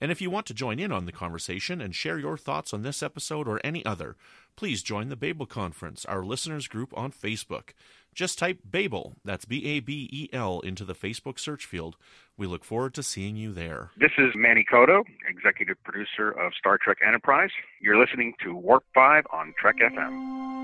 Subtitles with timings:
[0.00, 2.82] And if you want to join in on the conversation and share your thoughts on
[2.82, 4.16] this episode or any other,
[4.56, 7.70] please join the Babel Conference, our listeners group on Facebook.
[8.14, 11.96] Just type Babel, that's B A B E L, into the Facebook search field.
[12.36, 13.90] We look forward to seeing you there.
[13.96, 17.50] This is Manny Coto, executive producer of Star Trek Enterprise.
[17.80, 20.56] You're listening to Warp 5 on Trek FM.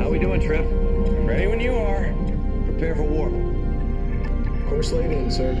[0.00, 0.79] How we doing, Trip?
[1.30, 2.12] Ready when you are.
[2.64, 3.32] Prepare for warp.
[4.68, 5.52] Course laid in, sir.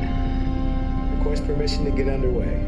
[1.18, 2.66] Request permission to get underway.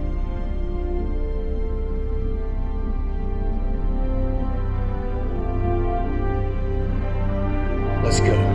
[8.05, 8.52] Let's go.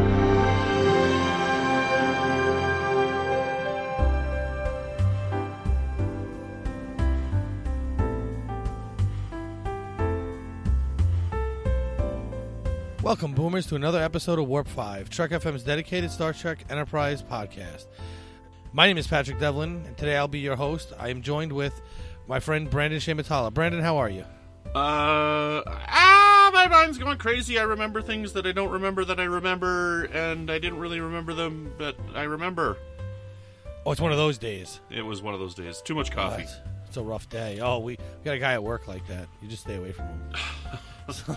[13.08, 17.86] Welcome, Boomers, to another episode of Warp 5, Trek FM's dedicated Star Trek Enterprise podcast.
[18.74, 20.92] My name is Patrick Devlin, and today I'll be your host.
[21.00, 21.82] I am joined with
[22.28, 23.54] my friend Brandon-Shea Mutala.
[23.54, 24.26] Brandon, how are you?
[24.76, 27.58] Uh, ah, my mind's going crazy.
[27.58, 31.34] I remember things that I don't remember that I remember, and I didn't really remember
[31.34, 32.76] them, but I remember.
[33.86, 34.82] Oh, it's one of those days.
[34.90, 35.82] It was one of those days.
[35.82, 36.44] Too much coffee.
[36.44, 37.62] It's, it's a rough day.
[37.62, 39.30] Oh, we, we got a guy at work like that.
[39.42, 40.22] You just stay away from him.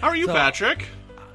[0.00, 0.86] How are you, So- Patrick?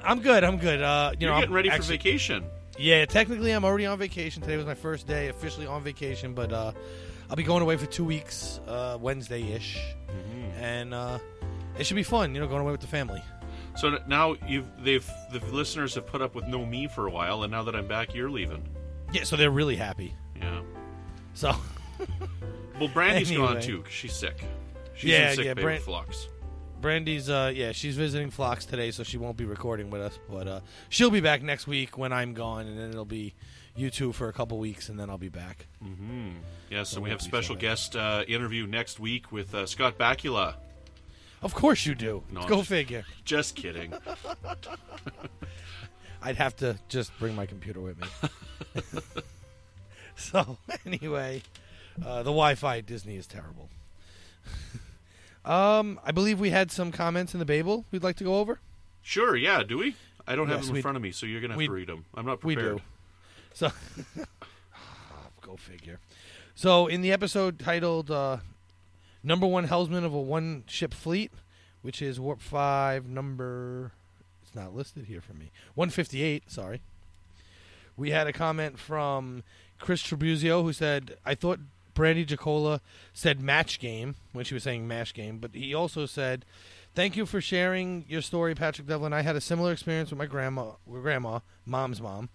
[0.02, 0.44] I'm good.
[0.44, 0.80] I'm good.
[0.80, 2.44] Uh, you You're know, I'm getting ready for actually- vacation.
[2.78, 4.40] Yeah, technically, I'm already on vacation.
[4.40, 6.72] Today was my first day officially on vacation, but uh,
[7.28, 9.76] I'll be going away for two weeks, uh, Wednesday ish,
[10.08, 10.62] Mm-hmm.
[10.64, 11.18] and uh,
[11.78, 12.34] it should be fun.
[12.34, 13.22] You know, going away with the family.
[13.76, 17.42] So now you've they've the listeners have put up with no me for a while,
[17.42, 18.66] and now that I'm back, you're leaving.
[19.12, 20.14] Yeah, so they're really happy.
[20.40, 20.62] Yeah.
[21.34, 21.52] So
[22.80, 23.82] Well, Brandy's gone too.
[23.82, 24.42] 'cause she's sick.
[24.94, 26.28] She's Yeah, in sick yeah, bay Bran- Phlox.
[26.80, 30.18] Brandy's, uh, yeah, she's visiting Phlox today, so she won't be recording with us.
[30.30, 33.34] But uh, she'll be back next week when I'm gone, and then it'll be
[33.76, 35.66] you two for a couple weeks, and then I'll be back.
[35.84, 36.30] Mm-hmm.
[36.70, 40.54] Yes, So and we have special guest uh, interview next week with uh, Scott Bakula.
[41.42, 42.22] Of course you do.
[42.30, 43.04] No, Go I'm- figure.
[43.24, 43.92] Just kidding.
[46.22, 48.06] I'd have to just bring my computer with me.
[50.16, 51.42] so anyway,
[52.04, 53.68] uh, the Wi-Fi at Disney is terrible.
[55.44, 58.60] Um, I believe we had some comments in the Babel we'd like to go over.
[59.02, 59.62] sure, yeah.
[59.62, 59.96] Do we?
[60.26, 61.72] I don't have Yes, them in front of me, so you're gonna have we- to
[61.72, 62.04] read them.
[62.14, 62.74] I'm not prepared.
[62.74, 62.84] We do.
[63.54, 63.72] So,
[65.42, 65.98] go figure.
[66.54, 68.38] So, in the episode titled uh,
[69.22, 71.32] "Number One Helmsman of a One Ship Fleet,"
[71.82, 73.92] which is Warp Five number,
[74.42, 75.50] it's not listed here for me.
[75.74, 76.50] One fifty eight.
[76.50, 76.82] Sorry.
[77.96, 79.42] We had a comment from
[79.78, 81.60] Chris Tribuzio who said, "I thought
[81.94, 82.80] Brandy Jacola
[83.12, 86.44] said match game when she was saying mash game, but he also said."
[86.92, 89.12] Thank you for sharing your story, Patrick Devlin.
[89.12, 92.30] I had a similar experience with my grandma, grandma, mom's mom.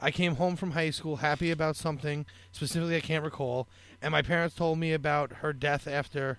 [0.00, 3.68] I came home from high school happy about something specifically I can't recall,
[4.02, 6.38] and my parents told me about her death after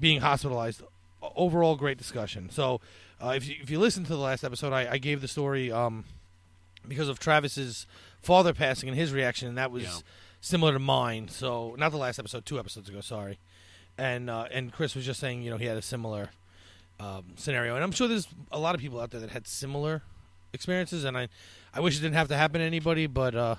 [0.00, 0.82] being hospitalized.
[1.36, 2.50] Overall, great discussion.
[2.50, 2.80] So,
[3.22, 5.70] uh, if you if you listen to the last episode, I, I gave the story
[5.70, 6.04] um,
[6.86, 7.86] because of Travis's
[8.20, 9.90] father passing and his reaction, and that was Yeah.
[10.40, 11.28] Similar to mine.
[11.28, 13.00] So, not the last episode, two episodes ago.
[13.00, 13.38] Sorry,
[13.96, 16.30] and uh, and Chris was just saying, you know, he had a similar
[17.00, 20.02] um, scenario, and I'm sure there's a lot of people out there that had similar
[20.52, 21.28] experiences, and I,
[21.74, 23.56] I wish it didn't have to happen to anybody, but uh,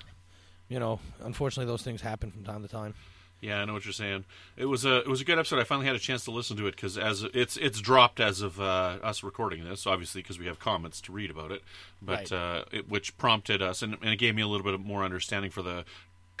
[0.68, 2.94] you know, unfortunately, those things happen from time to time.
[3.42, 4.26] Yeah, I know what you're saying.
[4.58, 5.58] It was a it was a good episode.
[5.60, 8.42] I finally had a chance to listen to it because as it's it's dropped as
[8.42, 11.62] of uh, us recording this, obviously because we have comments to read about it,
[12.02, 12.32] but Right.
[12.32, 15.04] uh, it, which prompted us and, and it gave me a little bit of more
[15.04, 15.86] understanding for the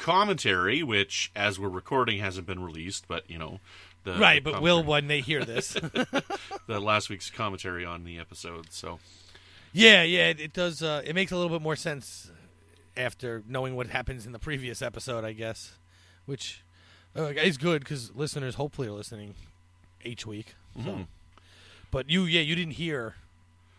[0.00, 3.60] commentary, which as we're recording hasn't been released, but you know,
[4.04, 5.72] the right, the but will when they hear this?
[6.66, 8.72] the last week's commentary on the episode.
[8.72, 8.98] So
[9.72, 10.82] yeah, yeah, it, it does.
[10.82, 12.30] Uh, it makes a little bit more sense
[12.96, 15.72] after knowing what happens in the previous episode, I guess,
[16.26, 16.62] which
[17.16, 19.34] uh, is good because listeners hopefully are listening
[20.04, 20.54] each week.
[20.76, 20.90] So.
[20.90, 21.06] Mhm.
[21.90, 23.16] But you, yeah, you didn't hear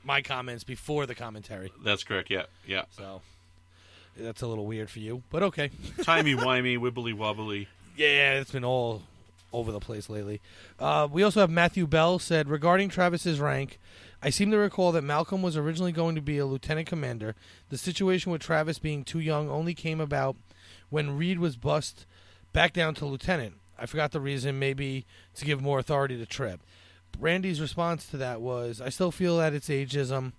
[0.03, 2.29] my comments before the commentary, that's correct.
[2.29, 2.83] Yeah, yeah.
[2.91, 3.21] so
[4.17, 5.71] that's a little weird for you, but okay.
[6.03, 7.67] Timey wimey, wibbly wobbly.
[7.95, 9.03] Yeah, it's been all
[9.53, 10.41] over the place lately.
[10.79, 13.79] Uh, we also have Matthew Bell said regarding Travis's rank.
[14.23, 17.35] I seem to recall that Malcolm was originally going to be a lieutenant commander.
[17.69, 20.35] The situation with Travis being too young only came about
[20.89, 22.05] when Reed was bussed
[22.53, 23.55] back down to lieutenant.
[23.79, 25.05] I forgot the reason, maybe
[25.35, 26.61] to give more authority to Trip.
[27.19, 30.33] Randy's response to that was, I still feel that it's ageism,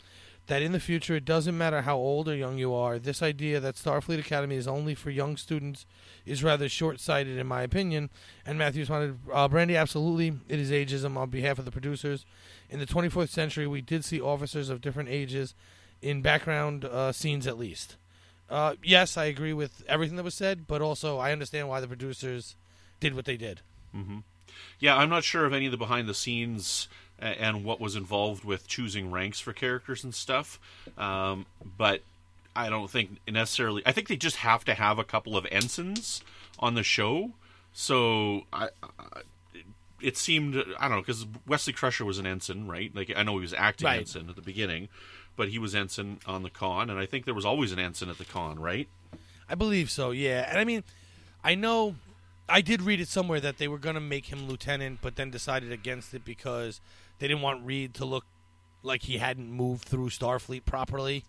[0.47, 2.99] that in the future it doesn't matter how old or young you are.
[2.99, 5.87] This idea that Starfleet Academy is only for young students
[6.27, 8.11] is rather short sighted, in my opinion.
[8.45, 12.27] And Matthew responded, uh, Brandy, absolutely, it is ageism on behalf of the producers.
[12.69, 15.55] In the 24th century, we did see officers of different ages
[16.01, 17.97] in background uh, scenes at least.
[18.51, 21.89] Uh, yes, I agree with everything that was said, but also I understand why the
[21.89, 22.57] producers
[23.01, 23.63] did what they did.
[24.79, 26.89] Yeah, I'm not sure of any of the behind the scenes
[27.23, 30.59] and what was involved with choosing ranks for characters and stuff.
[30.99, 31.47] Um,
[31.79, 32.03] but
[32.55, 33.83] I don't think necessarily.
[33.87, 36.23] I think they just have to have a couple of ensigns
[36.59, 37.31] on the show.
[37.73, 39.23] So I, I
[40.01, 42.95] it seemed I don't know because Wesley Crusher was an ensign, right?
[42.95, 44.01] Like I know he was acting Right.
[44.01, 44.89] ensign at the beginning,
[45.37, 48.09] but he was ensign on the con, and I think there was always an ensign
[48.11, 48.89] at the con, right?
[49.49, 50.47] I believe so, yeah.
[50.49, 50.83] And I mean,
[51.45, 51.95] I know
[52.49, 55.31] I did read it somewhere that they were going to make him lieutenant, but then
[55.31, 56.81] decided against it because
[57.23, 58.25] they didn't want Reed to look
[58.83, 61.23] like he hadn't moved through Starfleet properly.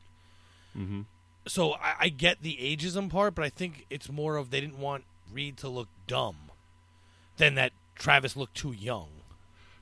[0.75, 1.01] Mm-hmm.
[1.45, 4.79] So I, I get the ageism part, but I think it's more of they didn't
[4.79, 6.49] want Reed to look dumb
[7.37, 9.09] than that Travis looked too young.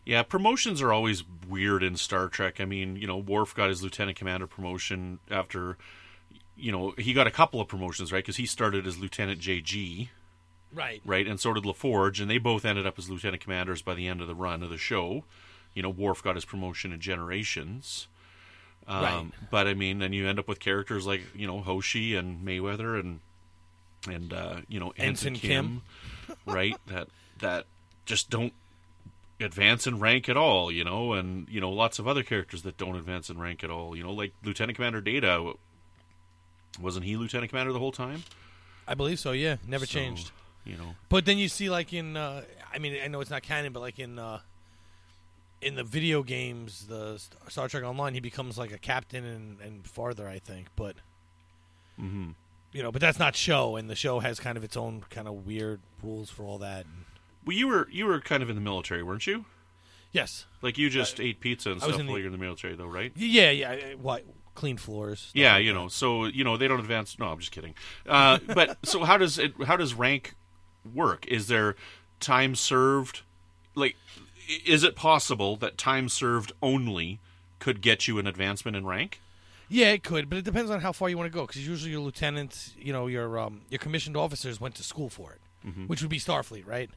[0.04, 2.60] Yeah, promotions are always weird in Star Trek.
[2.60, 5.78] I mean, you know, Worf got his lieutenant commander promotion after,
[6.58, 8.22] you know, he got a couple of promotions, right?
[8.22, 10.10] Because he started as Lieutenant JG,
[10.74, 11.02] Right.
[11.06, 14.08] right, and so did LaForge, and they both ended up as lieutenant commanders by the
[14.08, 15.24] end of the run of the show.
[15.74, 18.08] You know, Worf got his promotion in Generations.
[18.88, 19.26] Um, Right.
[19.50, 23.00] But I mean, then you end up with characters like you know Hoshi and Mayweather
[23.00, 23.20] and
[24.08, 25.82] and uh, you know Ensign, Ensign Kim,
[26.46, 26.76] right?
[26.88, 27.08] That
[27.40, 27.66] that
[28.06, 28.54] just don't
[29.40, 32.78] advance in rank at all, you know, and you know lots of other characters that
[32.78, 35.54] don't advance in rank at all, you know, like Lieutenant Commander Data.
[36.80, 38.24] Wasn't he Lieutenant Commander the whole time?
[38.88, 39.58] I believe so, yeah.
[39.68, 40.32] Never So, changed.
[40.64, 43.42] You know, But then you see, like in, uh, I mean, I know it's not
[43.42, 44.40] canon, but like in uh,
[45.62, 49.88] in the video games, the Star Trek Online, he becomes like a captain and, and
[49.88, 50.68] farther, I think.
[50.76, 50.96] But
[51.98, 52.32] hmm
[52.74, 55.28] you know, but that's not show, and the show has kind of its own kind
[55.28, 56.86] of weird rules for all that.
[57.46, 59.46] Well, you were you were kind of in the military, weren't you?
[60.14, 62.86] yes, Like you just ate pizza and stuff the- while you're in the military, though,
[62.88, 63.12] right?
[63.16, 63.94] Yeah, yeah.
[63.96, 64.26] What
[64.56, 65.32] clean floors?
[65.34, 65.80] Yeah, like you that.
[65.80, 67.20] know, so you know they don't advance.
[67.20, 67.74] No, I'm just kidding.
[68.08, 69.54] Uh, but so how does it?
[69.66, 70.36] How does rank
[70.96, 71.28] work?
[71.28, 71.76] Is there
[72.22, 73.22] time served?
[73.76, 73.96] Like,
[74.66, 77.20] is it possible that time served only
[77.60, 79.22] could get you an advancement in rank?
[79.70, 81.46] Yeah, it could, but it depends on how far you want to go.
[81.48, 85.32] Because usually your lieutenants, you know, your um, your commissioned officers went to school for
[85.34, 85.86] it, Mm-hmm.
[85.88, 86.90] which would be Starfleet, right?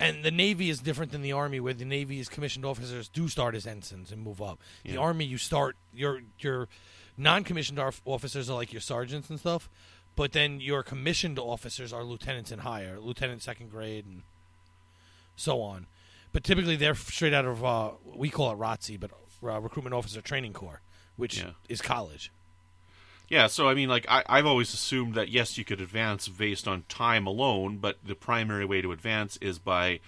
[0.00, 3.54] And the Navy is different than the Army, where the Navy's commissioned officers do start
[3.54, 4.58] as ensigns and move up.
[4.84, 4.98] The Yeah.
[5.00, 6.68] Army, you start your your
[7.16, 9.68] non-commissioned officers are like your sergeants and stuff,
[10.16, 14.22] but then your commissioned officers are lieutenants and higher, lieutenant second grade, and
[15.36, 15.86] so on.
[16.32, 19.10] But typically, they're straight out of uh, we call it ROTC, but
[19.42, 20.80] uh, Recruitment Officer Training Corps,
[21.16, 21.50] which Yeah.
[21.68, 22.30] is college.
[23.28, 26.66] Yeah, so I mean, like I, I've always assumed that yes, you could advance based
[26.66, 30.00] on time alone, but the primary way to advance is by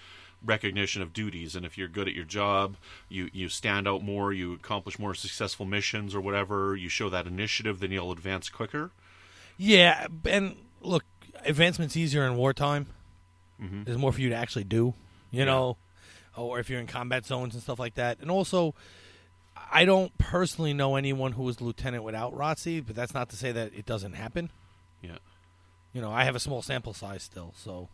[0.42, 1.54] recognition of duties.
[1.54, 2.76] And if you're good at your job,
[3.10, 7.26] you you stand out more, you accomplish more successful missions or whatever, you show that
[7.26, 8.90] initiative, then you'll advance quicker.
[9.58, 11.04] Yeah, and look,
[11.44, 12.86] advancement's easier in wartime.
[13.62, 13.84] Mhm.
[13.84, 14.94] There's more for you to actually do,
[15.30, 15.44] you Yeah.
[15.44, 15.76] know,
[16.36, 18.18] or if you're in combat zones and stuff like that.
[18.20, 18.74] And also,
[19.72, 23.52] I don't personally know anyone who was lieutenant without ROTC, but that's not to say
[23.52, 24.50] that it doesn't happen.
[25.02, 25.18] Yeah.
[25.92, 27.88] You know, I have a small sample size still, so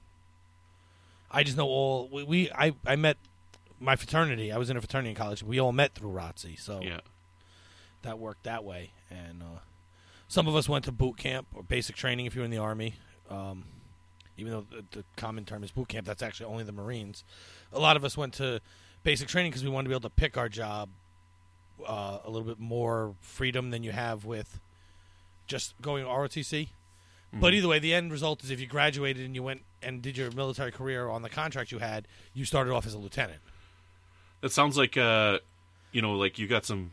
[1.30, 3.16] I just know all we, we I I met
[3.80, 4.52] my fraternity.
[4.52, 5.42] I was in a fraternity in college.
[5.42, 7.00] We all met through ROTC, so Yeah.
[8.02, 8.92] that worked that way.
[9.10, 9.60] And uh,
[10.28, 12.94] some of us went to boot camp or basic training if you're in the army.
[13.30, 13.64] Um,
[14.36, 17.24] even though the, the common term is boot camp, that's actually only the Marines.
[17.72, 18.60] A lot of us went to
[19.02, 20.88] basic training because we wanted to be able to pick our job
[21.86, 24.60] uh, a little bit more freedom than you have with
[25.46, 26.68] just going ROTC.
[27.38, 30.16] But either way, the end result is if you graduated and you went and did
[30.16, 33.40] your military career on the contract you had, you started off as a lieutenant.
[34.40, 35.38] That sounds like uh
[35.92, 36.92] you know, like you got some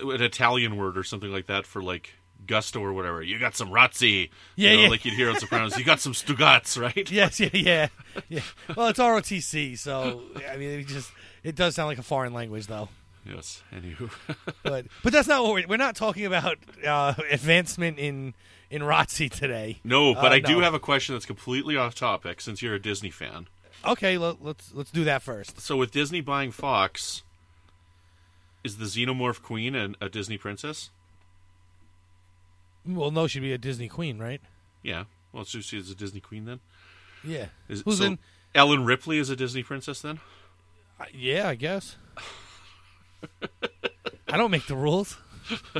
[0.00, 2.14] an Italian word or something like that for like
[2.46, 3.22] gusto or whatever.
[3.22, 4.30] You got some razzi.
[4.56, 4.88] Yeah, you know, yeah.
[4.88, 5.76] like you'd hear on Sopranos.
[5.78, 7.10] You got some Stugots, right?
[7.18, 7.88] Yes, yeah, yeah,
[8.28, 8.40] yeah.
[8.76, 11.10] Well, it's ROTC, so I mean, it just
[11.42, 12.88] it does sound like a foreign language, though.
[13.26, 13.62] Yes.
[13.74, 14.10] Anywho.
[14.62, 16.58] But but that's not what we're, we're not talking about.
[16.86, 18.34] Uh, advancement in
[18.70, 19.78] in ROTC today.
[19.84, 22.80] no, but Uh, I do have a question that's completely off topic since you're a
[22.80, 23.46] Disney fan.
[23.84, 25.60] Okay, let, let's let's do that first.
[25.60, 27.22] So with Disney buying Fox,
[28.64, 30.90] Is the Xenomorph Queen a Disney princess?
[32.88, 34.40] Well, no, she'd be a Disney queen, right?
[34.82, 35.04] Yeah.
[35.32, 36.60] Well, so she's a Disney Queen then.
[37.22, 37.46] Yeah.
[37.68, 38.18] Is, Who's so in?
[38.54, 40.20] Ellen Ripley is a Disney princess then.
[40.98, 41.96] Uh, yeah, I guess.
[44.28, 45.18] I don't make the rules.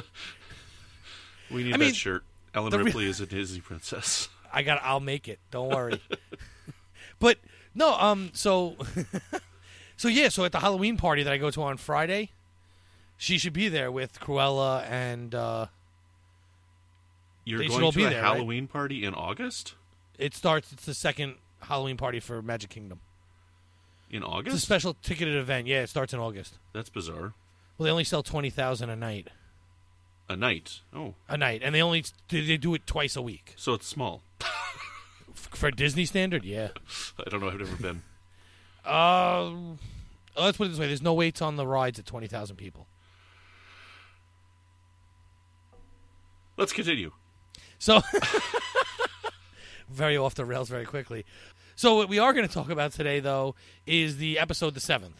[1.51, 2.25] We need I mean, that shirt.
[2.55, 4.29] Ellen re- Ripley is a Disney princess.
[4.53, 4.81] I got.
[4.83, 5.39] I'll make it.
[5.51, 6.01] Don't worry.
[7.19, 7.39] but
[7.75, 7.95] no.
[7.95, 8.31] Um.
[8.35, 8.77] So.
[9.97, 10.29] so yeah.
[10.29, 12.33] So at the Halloween party that I go to on Friday,
[13.17, 15.67] she should be there with Cruella and uh,
[17.49, 18.35] You're They should going all to be a there, right?
[18.35, 19.75] Halloween party in August.
[20.19, 20.71] it starts.
[20.73, 23.01] It's the second Halloween party for Magic Kingdom.
[24.11, 25.67] In August, It's a special ticketed event.
[25.67, 26.59] Yeah, it starts in August.
[26.73, 27.33] That's bizarre.
[27.77, 29.29] Well, they only sell twenty thousand a night.
[30.29, 30.81] A night.
[30.95, 33.55] Oh, A night, and they only they do it twice a week.
[33.57, 34.23] so it's small.
[35.35, 36.69] For Disney standard, yeah.
[37.27, 37.49] I don't know.
[37.49, 38.03] I've never been.
[38.85, 39.51] Uh,
[40.39, 42.87] let's put it this way: there's no waits on the rides at twenty thousand people.
[46.57, 47.13] Let's continue.
[47.79, 48.01] So,
[49.89, 51.25] very off the rails very quickly.
[51.77, 53.55] So, what we are going to talk about today, though,
[53.87, 55.13] is the episode the 7th.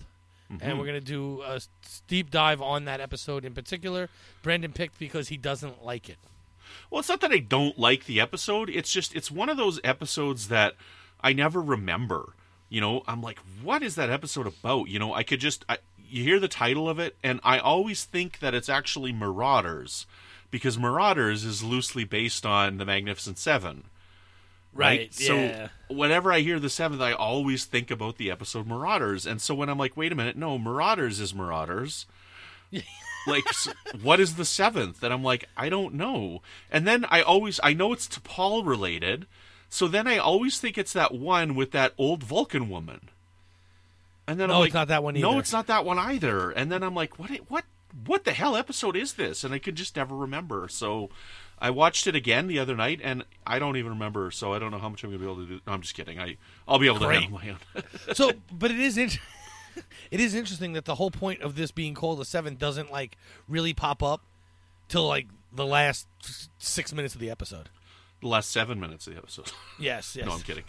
[0.51, 0.79] And mm-hmm.
[0.79, 1.61] we're going to do a
[2.07, 4.09] deep dive on that episode in particular.
[4.43, 6.17] Brandon picked because he doesn't like it.
[6.91, 8.71] Well, it's not that I don't like the episode.
[8.71, 10.75] It's just it's one of those episodes that
[11.21, 12.35] I never remember.
[12.71, 14.89] You know, I'm like, what is that episode about?
[14.89, 18.05] You know, I could just I, you hear the title of it, and I always
[18.05, 20.07] think that it's actually Marauders,
[20.51, 23.85] because Marauders is loosely based on the Magnificent Seven.
[24.75, 25.69] Right, So yeah.
[25.89, 29.27] whenever I hear the seventh, I always think about the episode Marauders.
[29.27, 32.07] And so when I'm like, wait a minute, no, Marauders is Marauders.
[33.27, 33.45] like,
[34.01, 35.03] what is the seventh?
[35.03, 36.43] And I'm like, I don't know.
[36.71, 39.27] And then I always, I know it's T'Pol related.
[39.69, 43.09] So then I always think it's that one with that old Vulcan woman.
[44.27, 45.27] And then No, I'm like, it's not that one either.
[45.27, 46.51] No, it's not that one either.
[46.51, 47.31] And then I'm like, what?
[47.49, 47.65] What?
[48.07, 49.45] What the hell episode is this?
[49.45, 50.69] And I could just never remember.
[50.69, 51.11] So
[51.59, 54.31] I watched it again the other night, and I don't even remember.
[54.31, 55.61] So I don't know how much I'm going to be able to do.
[55.67, 56.19] No, I'm just kidding.
[56.21, 57.83] I I'll be able to handle my own.
[58.15, 59.19] So, but it is int-
[60.11, 63.17] it is interesting that the whole point of this being called the 7th doesn't, like,
[63.49, 64.21] really pop up
[64.89, 66.07] till, like, the last
[66.59, 67.71] six minutes of the episode.
[68.21, 69.51] the last seven minutes of the episode.
[69.79, 70.27] Yes, yes.
[70.27, 70.65] No, I'm kidding.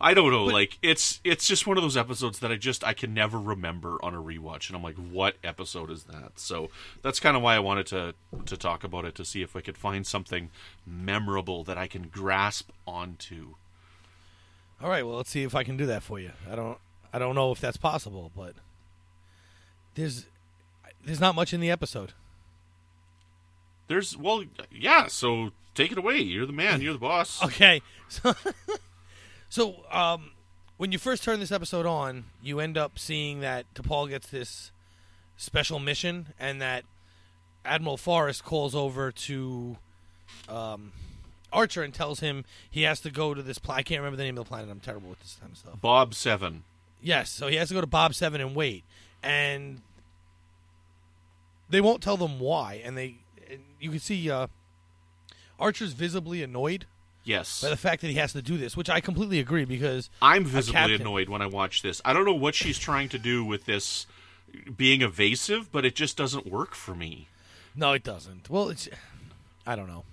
[0.00, 0.44] I don't know.
[0.44, 3.98] like it's it's just one of those episodes that I just I can never remember
[4.02, 6.32] on a rewatch, and I'm like, what episode is that?
[6.38, 6.70] So
[7.02, 8.14] that's kind of why I wanted to
[8.46, 10.50] to talk about it to see if I could find something
[10.86, 13.54] memorable that I can grasp onto.
[14.82, 16.32] All right, well, let's see if I can do that for you.
[16.50, 16.78] I don't
[17.12, 18.54] I don't know if that's possible, but
[19.94, 20.26] there's
[21.04, 22.12] there's not much in the episode.
[23.86, 25.06] There's well, yeah.
[25.06, 26.18] So take it away.
[26.18, 26.80] You're the man.
[26.80, 27.42] You're the boss.
[27.44, 27.82] Okay.
[28.08, 28.34] So
[29.54, 30.32] So um
[30.78, 34.72] when you first turn this episode on, you end up seeing that T'Pol gets this
[35.36, 36.84] special mission and that
[37.64, 39.76] Admiral Forrest calls over to
[40.48, 40.90] um
[41.52, 44.24] Archer and tells him he has to go to this pla- I can't remember the
[44.24, 44.68] name of the planet.
[44.72, 45.80] I'm terrible with this kind of stuff.
[45.80, 46.64] Bob Seven.
[47.00, 48.82] Yes, so he has to go to Bob Seven and wait,
[49.22, 49.82] and
[51.70, 52.82] they won't tell them why.
[52.84, 53.18] And they,
[53.48, 54.48] and you can see uh,
[55.60, 56.86] Archer's visibly annoyed
[57.24, 57.62] Yes.
[57.62, 60.44] by the fact that he has to do this, which I completely agree because I'm
[60.44, 61.00] visibly captain.
[61.00, 62.02] annoyed when I watch this.
[62.04, 64.06] I don't know what she's trying to do with this
[64.76, 67.28] being evasive, but it just doesn't work for me.
[67.74, 68.48] no, it doesn't.
[68.50, 68.88] Well, it's
[69.66, 70.04] I don't know.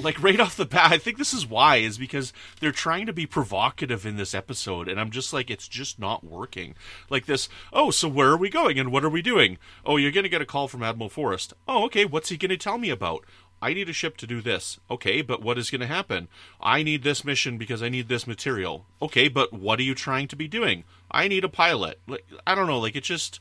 [0.00, 3.12] Like right off the bat, I think this is why is because they're trying to
[3.12, 6.74] be provocative in this episode, and I'm just like, it's just not working.
[7.08, 9.58] Like this, oh, so where are we going and what are we doing?
[9.86, 11.54] Oh, you're going to get a call from Admiral Forrest.
[11.68, 13.24] Oh, okay, what's he going to tell me about?
[13.62, 14.78] I need a ship to do this.
[14.90, 16.28] Okay, but what is going to happen?
[16.60, 18.84] I need this mission because I need this material.
[19.00, 20.84] Okay, but what are you trying to be doing?
[21.10, 21.98] I need a pilot.
[22.06, 23.40] Like I don't know, like it just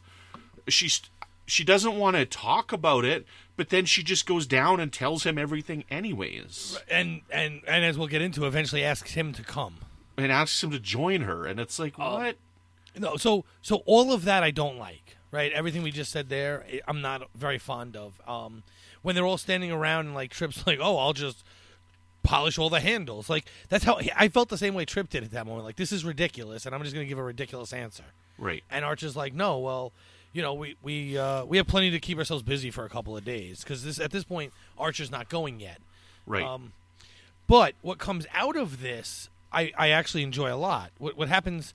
[0.68, 1.02] she's
[1.48, 3.26] she doesn't want to talk about it,
[3.58, 6.80] but then she just goes down and tells him everything anyways.
[6.90, 9.78] And and and as we'll get into, eventually asks him to come.
[10.18, 12.36] and asks him to join her and it's like what
[12.98, 15.18] No, so so all of that I don't like.
[15.32, 18.20] Right, everything we just said there, I- I'm not very fond of.
[18.28, 18.64] Um,
[19.02, 21.44] when they're all standing around and like Trip's like, "Oh, I'll just
[22.24, 25.32] polish all the handles." Like that's how I felt the same way Trip did at
[25.32, 25.66] that moment.
[25.66, 28.06] Like this is ridiculous, and I'm just going to give a ridiculous answer.
[28.38, 29.92] right And Archer's like, "No, well,
[30.34, 33.16] you know, we we uh, we have plenty to keep ourselves busy for a couple
[33.18, 35.80] of days because this at this point Archer's not going yet."
[36.26, 36.74] right Um,
[37.48, 40.92] but what comes out of this, I, I actually enjoy a lot.
[41.00, 41.74] What, what happens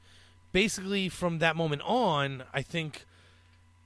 [0.50, 3.04] basically from that moment on, I think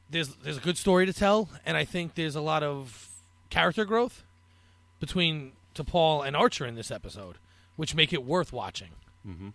[0.08, 3.09] there's there's a good story to tell, and I think there's a lot of
[3.50, 4.22] character growth
[4.98, 7.36] between T'Pol and Archer in this episode,
[7.76, 8.90] which make it worth watching.
[9.26, 9.52] Mhm.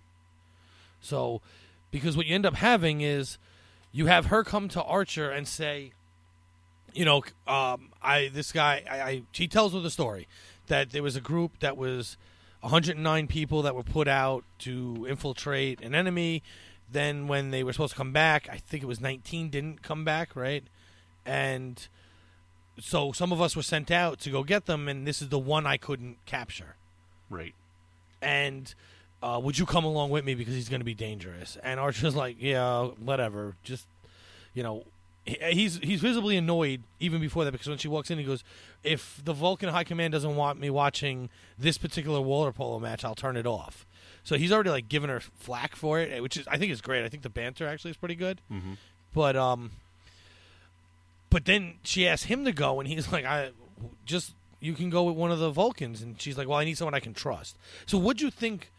[1.01, 1.41] So,
[1.91, 3.37] because what you end up having is
[3.91, 5.91] you have her come to Archer and say,
[6.93, 10.27] you know, um, I this guy, I, I she tells her the story
[10.67, 12.17] that there was a group that was
[12.61, 16.41] 109 people that were put out to infiltrate an enemy.
[16.91, 20.03] Then when they were supposed to come back, I think it was 19 didn't come
[20.03, 20.63] back, right?
[21.25, 21.87] And
[22.79, 25.39] so some of us were sent out to go get them, and this is the
[25.39, 26.75] one I couldn't capture.
[27.29, 27.53] Right.
[28.21, 28.73] And
[29.21, 31.57] uh, would you come along with me because he's going to be dangerous?
[31.63, 33.55] And Archer's like, yeah, whatever.
[33.63, 33.87] Just
[34.53, 34.85] you know,
[35.25, 38.43] he's he's visibly annoyed even before that because when she walks in, he goes,
[38.83, 43.15] "If the Vulcan High Command doesn't want me watching this particular water polo match, I'll
[43.15, 43.85] turn it off."
[44.23, 47.03] So he's already like giving her flack for it, which is I think is great.
[47.03, 48.41] I think the banter actually is pretty good.
[48.51, 48.73] Mm-hmm.
[49.13, 49.71] But um,
[51.29, 53.51] but then she asked him to go, and he's like, "I
[54.05, 56.77] just you can go with one of the Vulcans," and she's like, "Well, I need
[56.77, 58.71] someone I can trust." So what'd you think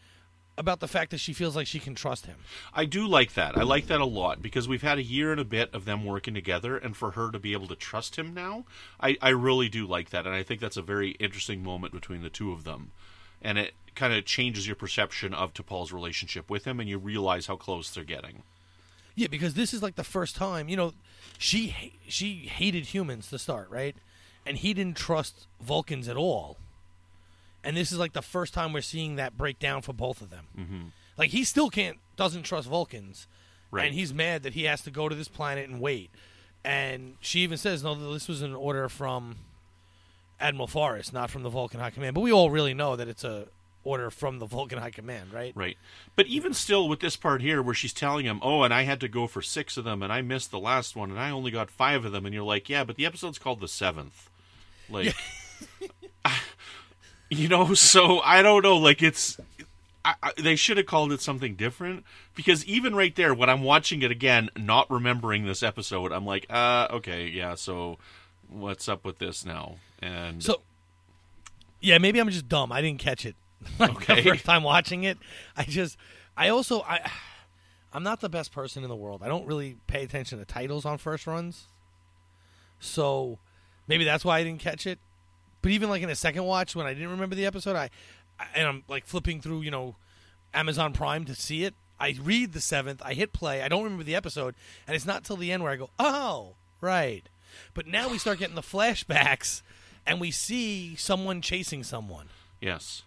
[0.57, 2.37] about the fact that she feels like she can trust him?
[2.73, 3.57] I do like that.
[3.57, 6.03] I like that a lot because we've had a year and a bit of them
[6.03, 8.65] working together, and for her to be able to trust him now,
[8.99, 12.23] I, I really do like that, and I think that's a very interesting moment between
[12.23, 12.91] the two of them,
[13.41, 17.47] and it kind of changes your perception of T'Pol's relationship with him, and you realize
[17.47, 18.43] how close they're getting.
[19.17, 20.93] Yeah, because this is like the first time, you know,
[21.39, 21.75] she
[22.07, 23.95] she hated humans to start, right?
[24.45, 26.57] And he didn't trust Vulcans at all.
[27.63, 30.45] And this is like the first time we're seeing that breakdown for both of them.
[30.57, 30.81] Mm-hmm.
[31.17, 33.27] Like he still can't doesn't trust Vulcans,
[33.71, 33.87] Right.
[33.87, 36.11] and he's mad that he has to go to this planet and wait.
[36.63, 39.37] And she even says, "No, this was an order from
[40.39, 43.23] Admiral Forrest, not from the Vulcan High Command." But we all really know that it's
[43.23, 43.47] a
[43.87, 45.53] order from the Vulcan High Command, right?
[45.55, 45.77] Right.
[46.15, 48.99] But even still, with this part here where she's telling him, oh, and I had
[48.99, 51.51] to go for six of them, and I missed the last one, and I only
[51.51, 54.29] got five of them, and you're like, yeah, but the episode's called The Seventh.
[54.89, 55.15] Like,
[57.29, 58.77] you know, so I don't know.
[58.77, 59.39] Like, it's.
[60.03, 63.63] I, I, they should have called it something different because even right there, when I'm
[63.63, 67.97] watching it again, not remembering this episode, I'm like, uh, okay, yeah, so
[68.47, 69.75] what's up with this now?
[70.01, 70.61] And So,
[71.81, 72.71] yeah, maybe I'm just dumb.
[72.71, 73.35] I didn't catch it
[73.79, 74.21] like Okay.
[74.21, 75.17] the first time watching it.
[75.55, 75.97] I just,
[76.35, 77.09] I also, I,
[77.93, 79.21] I'm not the best person in the world.
[79.23, 81.65] I don't really pay attention to titles on first runs,
[82.79, 83.39] so
[83.87, 84.99] maybe that's why I didn't catch it.
[85.61, 87.89] But even like in a second watch, when I didn't remember the episode, I,
[88.39, 89.95] I and I'm like flipping through, you know,
[90.53, 91.73] Amazon Prime to see it.
[91.99, 93.01] I read the seventh.
[93.03, 93.63] I hit play.
[93.63, 94.53] I don't remember the episode,
[94.85, 97.27] and it's not till the end where I go, "Oh, right."
[97.73, 99.63] But now we start getting the flashbacks,
[100.05, 102.27] and we see someone chasing someone,
[102.61, 103.01] yes.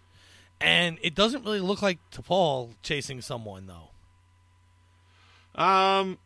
[0.61, 5.61] And it doesn't really look like T'Pol chasing someone though.
[5.61, 6.17] Um.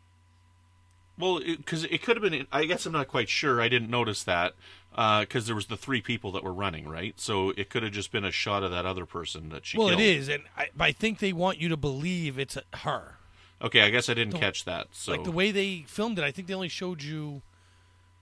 [1.17, 2.45] Well, because it, could have been.
[2.51, 3.61] I guess I'm not quite sure.
[3.61, 4.53] I didn't notice that
[4.91, 7.17] because there was the three people that were running, right?
[7.19, 9.77] So it could have just been a shot of that other person that she.
[9.77, 10.01] well, killed.
[10.01, 13.15] it is, and I, but I think they want you to believe it's her.
[13.61, 14.87] Okay, I guess I didn't The- catch that.
[14.91, 17.41] So Like the way they filmed it, I think they only showed you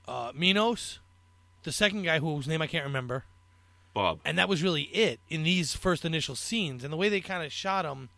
[0.07, 0.99] uh, Menos,
[1.63, 3.25] the second guy whose name I can't remember,
[3.93, 4.19] Bob.
[4.25, 6.83] and that was really it in these first initial scenes.
[6.83, 8.09] And the way they kind of shot him,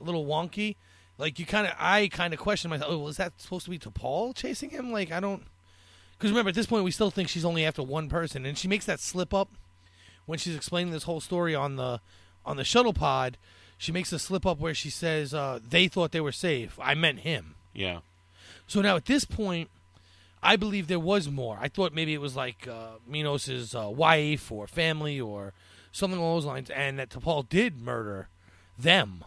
[0.00, 0.76] a little wonky.
[1.18, 2.90] Like you kind of, I kind of questioned myself.
[2.92, 4.90] Oh, well, is that supposed to be T'Pol chasing him?
[4.90, 5.42] Like I don't,
[6.12, 8.68] because remember at this point we still think she's only after one person, and she
[8.68, 9.50] makes that slip up
[10.26, 12.00] when she's explaining this whole story on the
[12.44, 13.36] on the shuttle pod.
[13.76, 16.78] She makes a slip up where she says uh, they thought they were safe.
[16.82, 17.54] I meant him.
[17.74, 18.00] Yeah.
[18.66, 19.70] So now at this point,
[20.42, 21.58] I believe there was more.
[21.60, 25.52] I thought maybe it was like uh, Menos's uh, wife or family or
[25.92, 28.28] something along those lines, and that T'Pol did murder
[28.78, 29.24] them.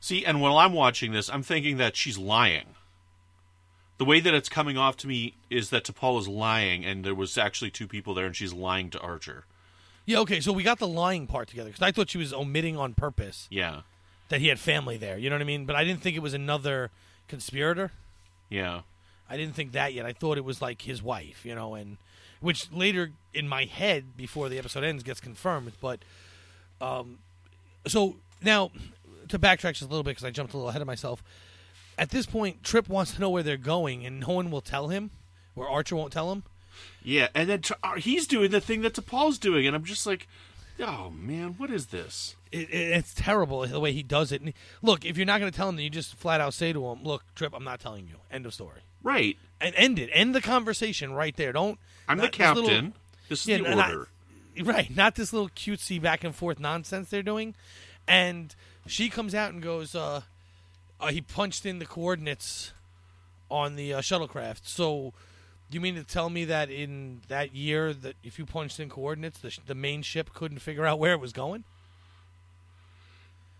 [0.00, 2.74] See, and while I'm watching this, I'm thinking that she's lying.
[3.98, 7.14] The way that it's coming off to me is that T'Pol is lying, and there
[7.14, 9.46] was actually two people there, and she's lying to Archer.
[10.04, 12.76] Yeah, okay, so we got the lying part together because I thought she was omitting
[12.76, 13.80] on purpose Yeah.
[14.28, 15.16] that he had family there.
[15.18, 15.64] You know what I mean?
[15.64, 16.90] But I didn't think it was another
[17.26, 17.90] conspirator.
[18.50, 18.82] Yeah.
[19.28, 20.06] I didn't think that yet.
[20.06, 21.96] I thought it was like his wife, you know, and
[22.40, 25.72] which later in my head before the episode ends gets confirmed.
[25.80, 26.00] But
[26.80, 27.18] um,
[27.86, 28.70] so now
[29.28, 31.22] to backtrack just a little bit because I jumped a little ahead of myself.
[31.98, 34.88] At this point, Trip wants to know where they're going, and no one will tell
[34.88, 35.10] him,
[35.54, 36.44] or Archer won't tell him.
[37.02, 40.28] Yeah, and then uh, he's doing the thing that T'Pol's doing, and I'm just like,
[40.78, 42.36] oh man, what is this?
[42.52, 44.42] It, it, it's terrible the way he does it.
[44.42, 46.72] And look, if you're not going to tell him, then you just flat out say
[46.72, 48.80] to him, "Look, Trip, I'm not telling you." End of story.
[49.06, 49.38] Right.
[49.60, 50.10] And end it.
[50.12, 51.52] End the conversation right there.
[51.52, 51.78] Don't.
[52.08, 52.94] I'm the not this little- captain.
[53.28, 54.08] This is Yeah, the order.
[54.64, 57.54] Right, not this little cutesy back and forth nonsense they're doing.
[58.08, 58.54] And
[58.86, 60.22] she comes out and goes, uh,
[60.98, 62.72] uh, he punched in the coordinates
[63.50, 64.60] on the uh, shuttlecraft.
[64.64, 65.12] So,
[65.70, 69.38] you mean to tell me that in that year, that if you punched in coordinates,
[69.40, 71.64] the, sh- the main ship couldn't figure out where it was going?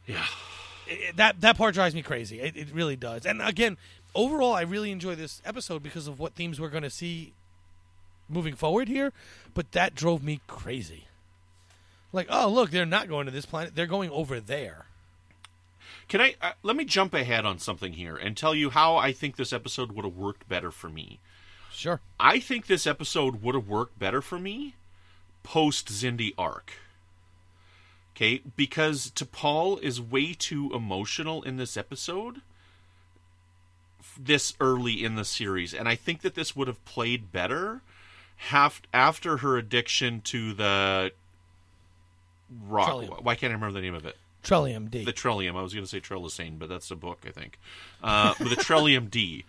[0.07, 0.25] Yeah.
[0.87, 2.41] It- it- that that part drives me crazy.
[2.41, 3.27] It, it really does.
[3.27, 3.77] And again,
[4.17, 7.35] overall, I really enjoy this episode because of what themes we're going to see
[8.29, 9.13] moving forward here.
[9.55, 11.07] But that drove me crazy.
[12.13, 14.87] Like, oh look, they're not going to this planet; they're going over there.
[16.09, 19.13] Can I uh, let me jump ahead on something here and tell you how I
[19.13, 21.21] think this episode would have worked better for me.
[21.73, 22.01] Sure.
[22.19, 24.75] I think this episode would have worked better for me
[25.47, 26.73] post Xindi arc.
[28.15, 32.41] Okay, because T'Pol is way too emotional in this episode
[34.19, 37.83] this early in the series, and I think that this would have played better
[38.37, 41.13] half after her addiction to the
[42.69, 42.89] rock.
[42.89, 43.23] Trellium.
[43.23, 44.17] Why can't I remember the name of it?
[44.45, 45.05] Trellium D.
[45.05, 45.57] The Trellium.
[45.57, 47.59] I was going to say Trilosane, but that's a book, I think.
[48.03, 49.45] Uh, the Trellium D.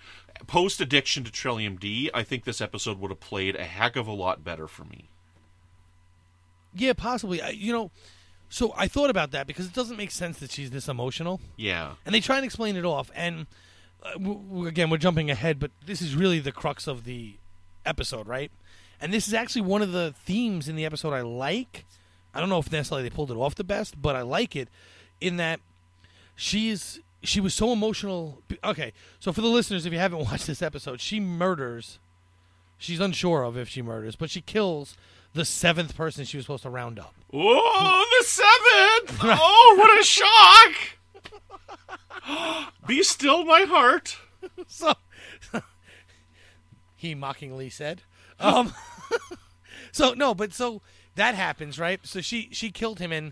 [0.48, 4.08] Post addiction to Trellium D, I think this episode would have played a heck of
[4.08, 5.10] a lot better for me.
[6.74, 7.42] yeah, possibly.
[7.42, 7.92] I, you know,
[8.50, 11.42] so I thought about that because it doesn't make sense that she's this emotional.
[11.58, 11.94] Yeah.
[12.06, 13.12] and they try and explain it off.
[13.16, 13.48] And
[14.04, 17.36] uh, w- again, we're jumping ahead, but this is really the crux of the
[17.86, 18.52] episode, right?
[19.00, 21.86] And this is actually one of the themes in the episode I like.
[22.34, 24.70] I don't know if necessarily they pulled it off the best, but I like it
[25.22, 25.60] in that
[26.36, 28.42] she's she was so emotional.
[28.64, 32.00] Okay, so for the listeners, if you haven't watched this episode, she murders.
[32.80, 34.96] She's unsure of if she murders, but she kills
[35.34, 37.16] the seventh person she was supposed to round up.
[37.34, 39.20] Oh, the seventh!
[39.40, 40.97] Oh, what a shock!
[42.88, 44.18] Be still, my heart.
[44.68, 44.94] so
[46.96, 48.02] he mockingly said
[48.40, 48.74] um
[49.92, 50.82] so no but so
[51.16, 53.32] that happens right so she she killed him and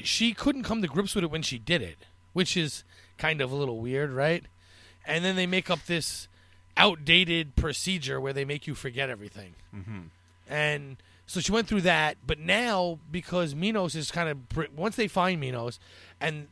[0.00, 2.84] she couldn't come to grips with it when she did it which is
[3.16, 4.44] kind of a little weird right
[5.06, 6.28] and then they make up this
[6.76, 10.00] outdated procedure where they make you forget everything mm-hmm.
[10.48, 10.96] and
[11.26, 15.06] so she went through that but now because menos is kind of br- once they
[15.06, 15.78] find menos
[16.20, 16.48] and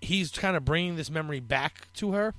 [0.00, 2.34] he's kind of bringing this memory back to her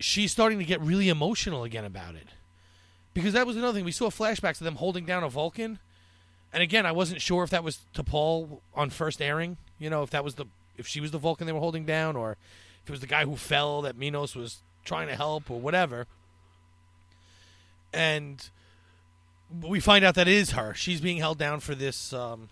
[0.00, 2.28] she's starting to get really emotional again about it.
[3.14, 3.84] Because that was another thing.
[3.84, 5.78] We saw flashbacks of them holding down a Vulcan.
[6.52, 9.56] And again, I wasn't sure if that was T'Pol on first airing.
[9.78, 12.14] You know, if that was the if she was the Vulcan they were holding down,
[12.14, 12.32] or
[12.82, 16.06] if it was the guy who fell that Menos was trying to help, or whatever.
[17.92, 18.48] And
[19.60, 20.74] we find out that it is her.
[20.74, 22.48] She's being held down for this um,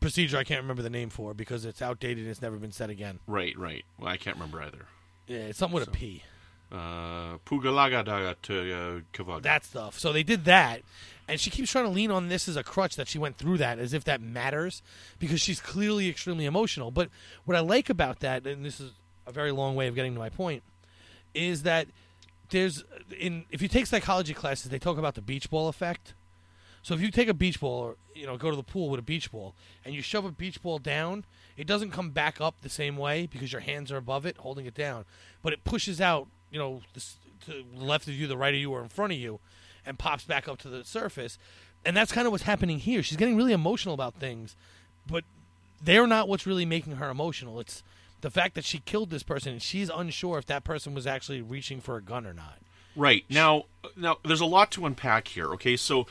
[0.00, 0.38] procedure.
[0.38, 2.18] I can't remember the name for because it's outdated.
[2.24, 3.18] and It's never been said again.
[3.26, 3.84] Right, right.
[3.98, 4.86] Well, I can't remember either.
[5.26, 6.22] Yeah, it's something with a P.
[6.70, 9.42] Uh, Pugalagadaga to uh, Kavaga.
[9.42, 9.98] that stuff.
[9.98, 10.82] So they did that,
[11.26, 13.56] and she keeps trying to lean on this as a crutch that she went through
[13.58, 14.82] that, as if that matters,
[15.18, 16.90] because she's clearly extremely emotional.
[16.90, 17.08] But
[17.46, 18.92] what I like about that, and this is
[19.26, 20.62] a very long way of getting to my point,
[21.34, 21.88] is that
[22.50, 22.84] there's
[23.18, 26.12] in if you take psychology classes, they talk about the beach ball effect.
[26.82, 29.00] So if you take a beach ball, or you know, go to the pool with
[29.00, 31.24] a beach ball, and you shove a beach ball down,
[31.56, 34.66] it doesn't come back up the same way because your hands are above it, holding
[34.66, 35.04] it down,
[35.42, 37.00] but it pushes out, you know, to
[37.46, 39.40] the left of you, the right of you, or in front of you,
[39.84, 41.38] and pops back up to the surface.
[41.84, 43.02] And that's kind of what's happening here.
[43.02, 44.56] She's getting really emotional about things,
[45.06, 45.24] but
[45.82, 47.60] they're not what's really making her emotional.
[47.60, 47.82] It's
[48.20, 51.40] the fact that she killed this person, and she's unsure if that person was actually
[51.40, 52.58] reaching for a gun or not.
[52.96, 53.64] Right now,
[53.96, 55.46] now there's a lot to unpack here.
[55.52, 56.06] Okay, so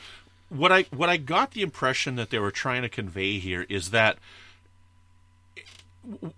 [0.48, 3.90] what I what I got the impression that they were trying to convey here is
[3.90, 4.18] that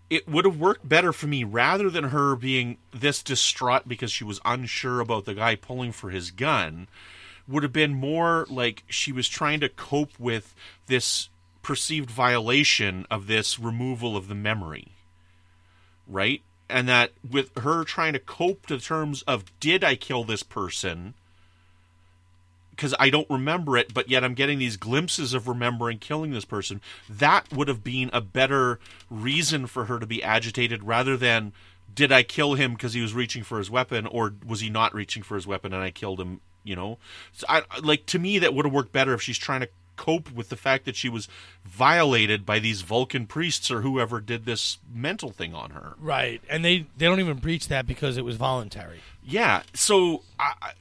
[0.08, 4.24] it would have worked better for me rather than her being this distraught because she
[4.24, 6.88] was unsure about the guy pulling for his gun
[7.46, 10.54] would have been more like she was trying to cope with
[10.86, 11.28] this
[11.62, 14.92] perceived violation of this removal of the memory
[16.10, 16.42] right?
[16.68, 21.14] And that with her trying to cope to terms of did i kill this person
[22.80, 26.46] because I don't remember it, but yet I'm getting these glimpses of remembering killing this
[26.46, 26.80] person.
[27.10, 31.52] That would have been a better reason for her to be agitated rather than
[31.94, 34.94] did I kill him because he was reaching for his weapon or was he not
[34.94, 36.96] reaching for his weapon and I killed him, you know?
[37.34, 40.32] So I like to me that would have worked better if she's trying to cope
[40.32, 41.28] with the fact that she was
[41.66, 45.96] violated by these Vulcan priests or whoever did this mental thing on her.
[46.00, 49.00] Right, and they they don't even breach that because it was voluntary.
[49.22, 50.72] Yeah, so I, I-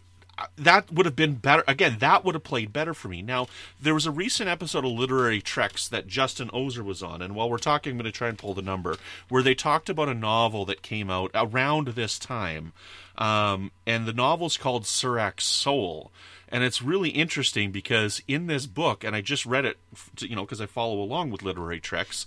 [0.57, 1.63] that would have been better.
[1.67, 3.21] Again, that would have played better for me.
[3.21, 3.47] Now,
[3.81, 7.49] there was a recent episode of Literary Treks that Justin Oser was on, and while
[7.49, 8.97] we're talking, I'm going to try and pull the number,
[9.27, 12.73] where they talked about a novel that came out around this time.
[13.17, 16.11] Um, and the novel's called Surak's Soul.
[16.47, 19.77] And it's really interesting because in this book, and I just read it,
[20.19, 22.25] you know, because I follow along with Literary Treks,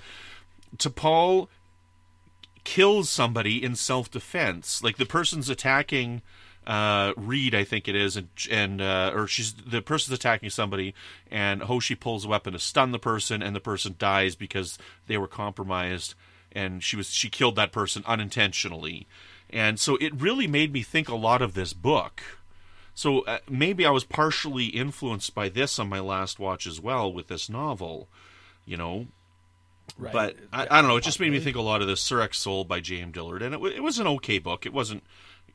[0.77, 1.49] T'Pol
[2.65, 4.83] kills somebody in self defense.
[4.83, 6.23] Like the person's attacking
[6.67, 10.95] uh, Reed, I think it is, and and uh, or she's the person's attacking somebody,
[11.31, 15.17] and Hoshi pulls a weapon to stun the person, and the person dies because they
[15.19, 16.15] were compromised.
[16.53, 19.07] and she was she killed that person unintentionally,
[19.51, 22.23] and so it really made me think a lot of this book.
[22.95, 27.11] So uh, maybe I was partially influenced by this on my last watch as well
[27.13, 28.09] with this novel,
[28.67, 29.07] you know.
[29.99, 30.13] Right.
[30.13, 30.97] But I, I don't know.
[30.97, 33.11] It just made me think a lot of this Surak's Soul by J.M.
[33.11, 34.67] Dillard, and it, it was an okay book.
[34.67, 35.03] It wasn't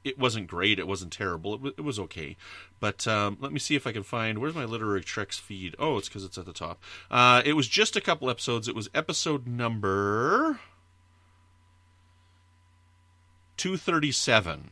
[0.07, 0.79] it wasn't great.
[0.79, 1.53] It wasn't terrible.
[1.53, 2.37] It, w- it was okay.
[2.79, 5.75] But um, let me see if I can find where's my literary treks feed.
[5.77, 6.81] Oh, it's because it's at the top.
[7.11, 8.67] Uh, it was just a couple episodes.
[8.67, 10.59] It was episode number
[13.57, 14.71] two thirty seven.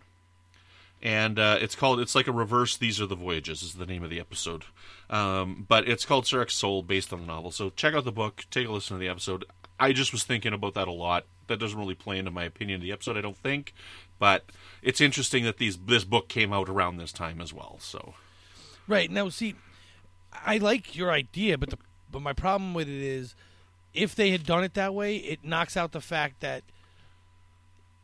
[1.02, 2.00] And uh, it's called.
[2.00, 2.78] It's like a reverse.
[2.78, 3.62] These are the voyages.
[3.62, 4.64] Is the name of the episode.
[5.08, 7.52] Um, but it's called Surak's Soul, based on the novel.
[7.52, 8.46] So check out the book.
[8.50, 9.46] Take a listen to the episode.
[9.80, 11.26] I just was thinking about that a lot.
[11.48, 13.76] That doesn't really play into my opinion of the episode, I don't think.
[14.18, 14.46] But
[14.86, 17.78] it's interesting that these this book came out around this time as well.
[17.80, 18.14] So
[18.88, 19.56] Right now, see,
[20.46, 21.78] I like your idea, but the
[22.12, 23.36] but my problem with it is,
[23.94, 26.64] if they had done it that way, it knocks out the fact that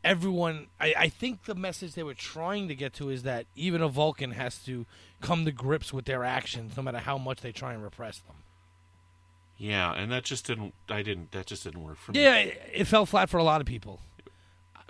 [0.03, 0.67] everyone.
[0.79, 3.87] I, I think the message they were trying to get to is that even a
[3.87, 4.85] Vulcan has to
[5.21, 8.35] come to grips with their actions, no matter how much they try and repress them.
[9.57, 10.73] yeah, and that just didn't.
[10.89, 11.31] I didn't.
[11.31, 12.23] That just didn't work for me.
[12.23, 13.99] Yeah, it, it fell flat for a lot of people.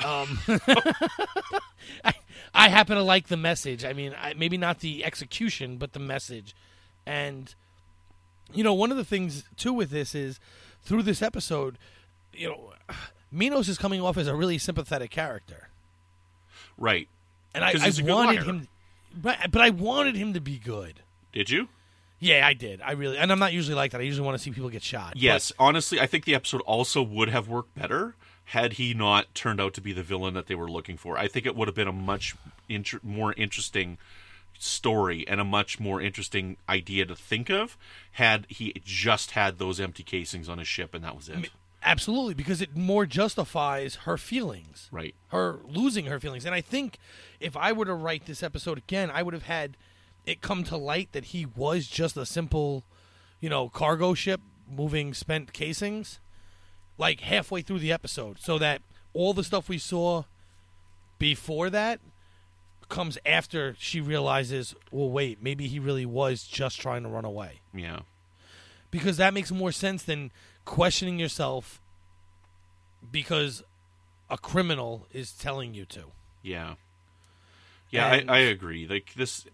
[0.03, 0.39] Um,
[2.03, 2.13] I,
[2.53, 3.85] I happen to like the message.
[3.85, 6.55] I mean, I, maybe not the execution, but the message.
[7.05, 7.53] And
[8.53, 10.39] you know, one of the things too with this is
[10.83, 11.77] through this episode,
[12.33, 12.73] you know,
[13.33, 15.69] Menos is coming off as a really sympathetic character,
[16.77, 17.07] Right.
[17.53, 18.67] and I, I wanted him,
[19.15, 21.01] but, but I wanted him to be good.
[21.31, 21.69] Did you?
[22.19, 22.81] Yeah, I did.
[22.81, 24.01] I really, and I'm not usually like that.
[24.01, 25.13] I usually want to see people get shot.
[25.15, 25.51] Yes.
[25.57, 29.73] Honestly, I think the episode also would have worked better had he not turned out
[29.73, 31.17] to be the villain that they were looking for.
[31.17, 32.35] I think it would have been a much
[32.67, 33.97] inter- more interesting
[34.59, 37.77] story and a much more interesting idea to think of
[38.13, 41.49] had he just had those empty casings on his ship and that was it.
[41.83, 44.87] Absolutely, because it more justifies her feelings.
[44.91, 45.15] Right.
[45.29, 46.45] her losing her feelings.
[46.45, 46.99] And I think
[47.39, 49.77] if I were to write this episode again, I would have had
[50.25, 52.83] it come to light that he was just a simple,
[53.39, 56.19] you know, cargo ship moving spent casings,
[57.01, 58.81] like halfway through the episode, so that
[59.13, 60.23] all the stuff we saw
[61.17, 61.99] before that
[62.89, 67.61] comes after she realizes, well, wait, maybe he really was just trying to run away.
[67.73, 68.01] Yeah.
[68.91, 70.31] Because that makes more sense than
[70.65, 71.81] questioning yourself
[73.11, 73.63] because
[74.29, 76.03] a criminal is telling you to.
[76.43, 76.75] Yeah.
[77.89, 78.87] Yeah, And- I, I agree.
[78.87, 79.45] Like this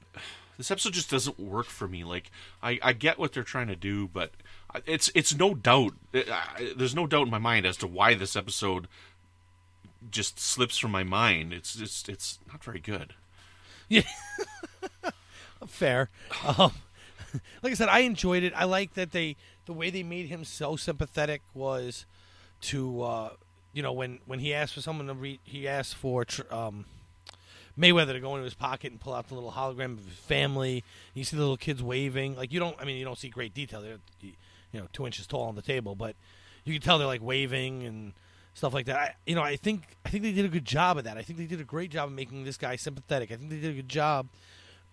[0.58, 2.04] this episode just doesn't work for me.
[2.04, 2.32] Like
[2.62, 4.32] I, I get what they're trying to do, but
[4.86, 8.36] it's it's no doubt I- there's no doubt in my mind as to why this
[8.36, 8.88] episode
[10.12, 11.54] just slips from my mind.
[11.54, 13.14] It's just it's not very good.
[13.90, 14.02] Yeah,
[15.68, 16.10] Fair.
[16.46, 16.72] Um,
[17.64, 18.54] like I said, I enjoyed it.
[18.56, 22.06] I like that they the way they made him so sympathetic was
[22.62, 23.30] to uh,
[23.74, 26.86] you know when when he asked for someone to read, he asked for tr- um,
[27.78, 30.84] Mayweather to go into his pocket and pull out the little hologram of his family.
[31.14, 32.36] You see the little kids waving.
[32.36, 32.76] Like you don't.
[32.80, 33.82] I mean, you don't see great detail.
[33.82, 33.98] They're
[34.72, 36.16] you know two inches tall on the table, but
[36.66, 38.14] you can tell they're like waving and
[38.54, 38.98] stuff like that.
[38.98, 41.18] I, you know, I think I think they did a good job of that.
[41.18, 43.32] I think they did a great job of making this guy sympathetic.
[43.32, 44.28] I think they did a good job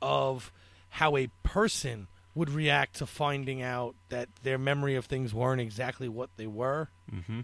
[0.00, 0.52] of
[0.90, 6.08] how a person would react to finding out that their memory of things weren't exactly
[6.08, 6.88] what they were.
[7.12, 7.40] Mm-hmm.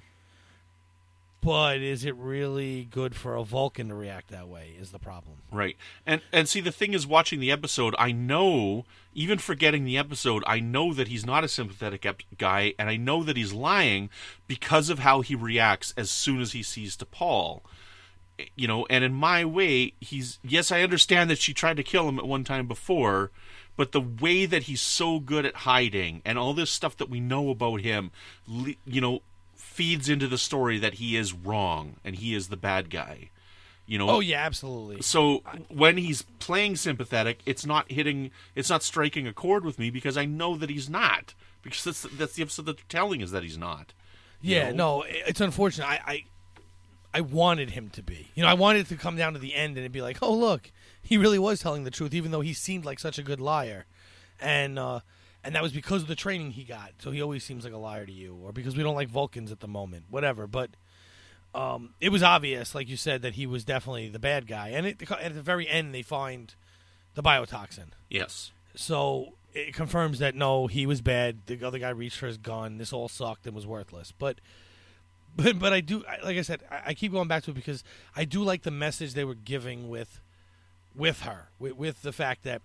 [1.42, 4.74] But is it really good for a Vulcan to react that way?
[4.78, 5.38] Is the problem?
[5.50, 5.76] Right.
[6.04, 10.44] And and see the thing is watching the episode, I know even forgetting the episode,
[10.46, 14.10] I know that he's not a sympathetic ep- guy and I know that he's lying
[14.46, 17.62] because of how he reacts as soon as he sees T'Pol.
[18.38, 21.82] Eh, you know, and in my way, he's yes, I understand that she tried to
[21.82, 23.30] kill him at one time before,
[23.76, 27.18] but the way that he's so good at hiding and all this stuff that we
[27.18, 28.10] know about him,
[28.46, 29.22] you know,
[29.80, 33.30] feeds into the story that he is wrong and he is the bad guy.
[33.86, 35.00] You know, Oh yeah, absolutely.
[35.00, 35.38] so
[35.68, 40.18] when he's playing sympathetic, it's not hitting, it's not striking a chord with me because
[40.18, 41.32] I know that he's not.
[41.62, 43.94] Because that's that's the episode that they're telling is that he's not.
[44.42, 45.00] Yeah, know?
[45.00, 45.88] no, it's unfortunate.
[45.88, 46.24] I, I
[47.14, 48.28] I wanted him to be.
[48.34, 50.18] You know, I wanted it to come down to the end and it'd be like,
[50.20, 50.70] oh look,
[51.02, 53.86] he really was telling the truth, even though he seemed like such a good liar,
[54.38, 55.00] and uh,
[55.42, 56.92] and that was because of the training he got.
[56.98, 59.50] So he always seems like a liar to you, or because we don't like Vulcans
[59.50, 60.46] at the moment, whatever.
[60.46, 60.70] But
[61.54, 64.68] um, it was obvious, like you said, that he was definitely the bad guy.
[64.68, 66.54] And it, at the very end, they find
[67.14, 67.88] the biotoxin.
[68.08, 68.52] Yes.
[68.74, 71.38] So it confirms that no, he was bad.
[71.46, 72.78] The other guy reached for his gun.
[72.78, 74.12] This all sucked and was worthless.
[74.16, 74.40] But,
[75.36, 77.82] but, but I do, like I said, I, I keep going back to it because
[78.14, 80.20] I do like the message they were giving with,
[80.94, 82.62] with her, with, with the fact that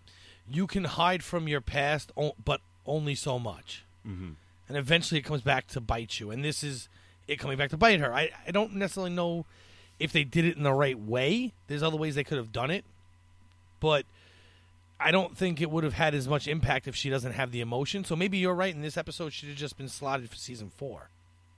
[0.50, 2.12] you can hide from your past,
[2.44, 4.32] but only so much, hmm
[4.68, 6.32] and eventually it comes back to bite you.
[6.32, 6.90] And this is
[7.28, 8.14] it coming back to bite her.
[8.14, 9.46] I, I don't necessarily know
[10.00, 11.54] if they did it in the right way.
[11.68, 12.84] There's other ways they could have done it,
[13.80, 14.06] but
[15.00, 17.62] I don't think it would have had as much impact if she doesn't have the
[17.62, 18.04] emotion.
[18.04, 21.10] So maybe you're right, and this episode should have just been slotted for season four.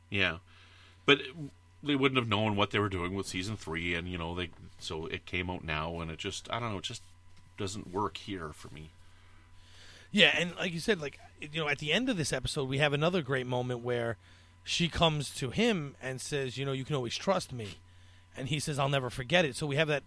[0.09, 0.37] Yeah,
[1.05, 1.19] but
[1.83, 4.49] they wouldn't have known what they were doing with season three, and you know they
[4.79, 7.03] so it came out now, and it just I don't know, it just
[7.57, 8.91] doesn't work here for me.
[10.11, 12.77] Yeah, and like you said, like you know, at the end of this episode, we
[12.77, 14.17] have another great moment where
[14.63, 17.77] she comes to him and says, "You know, you can always trust me,"
[18.35, 20.03] and he says, "I'll never forget it." So we have that.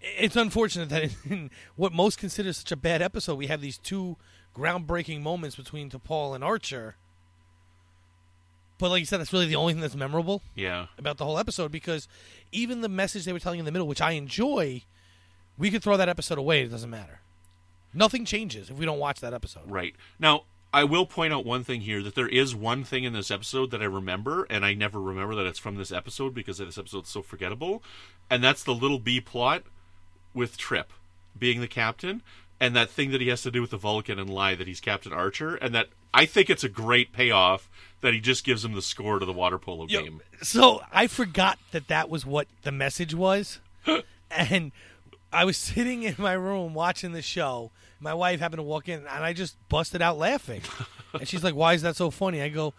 [0.00, 4.16] It's unfortunate that in what most consider such a bad episode, we have these two
[4.56, 6.96] groundbreaking moments between T'Pol and Archer.
[8.78, 11.38] But like you said, that's really the only thing that's memorable Yeah, about the whole
[11.38, 12.08] episode because
[12.50, 14.82] even the message they were telling in the middle, which I enjoy,
[15.60, 16.62] we could throw that episode away.
[16.62, 17.20] It doesn't matter.
[17.92, 19.70] Nothing changes if we don't watch that episode.
[19.70, 19.94] right.
[20.18, 23.30] Now I will point out one thing here that there is one thing in this
[23.30, 26.78] episode that I remember, and I never remember that it's from this episode because this
[26.78, 27.82] episode's so forgettable,
[28.30, 29.64] and that's the little B plot
[30.32, 30.92] with Trip
[31.36, 32.22] being the captain.
[32.62, 34.80] And that thing that he has to do with the Vulcan and lie that he's
[34.80, 37.70] Captain Archer, and that I think it's a great payoff
[38.02, 40.20] that he just gives him the score to the water polo Yo, game.
[40.42, 43.60] So I forgot that that was what the message was,
[44.30, 44.72] and
[45.32, 47.70] I was sitting in my room watching the show.
[48.00, 50.62] My wife happened to walk in, and I just busted out laughing.
[51.12, 52.74] and she's like, "Why is that so funny?" I go,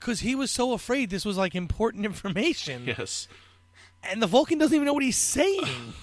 [0.00, 3.28] "Cause he was so afraid this was like important information, Yes,
[4.02, 5.64] and the Vulcan doesn't even know what he's saying."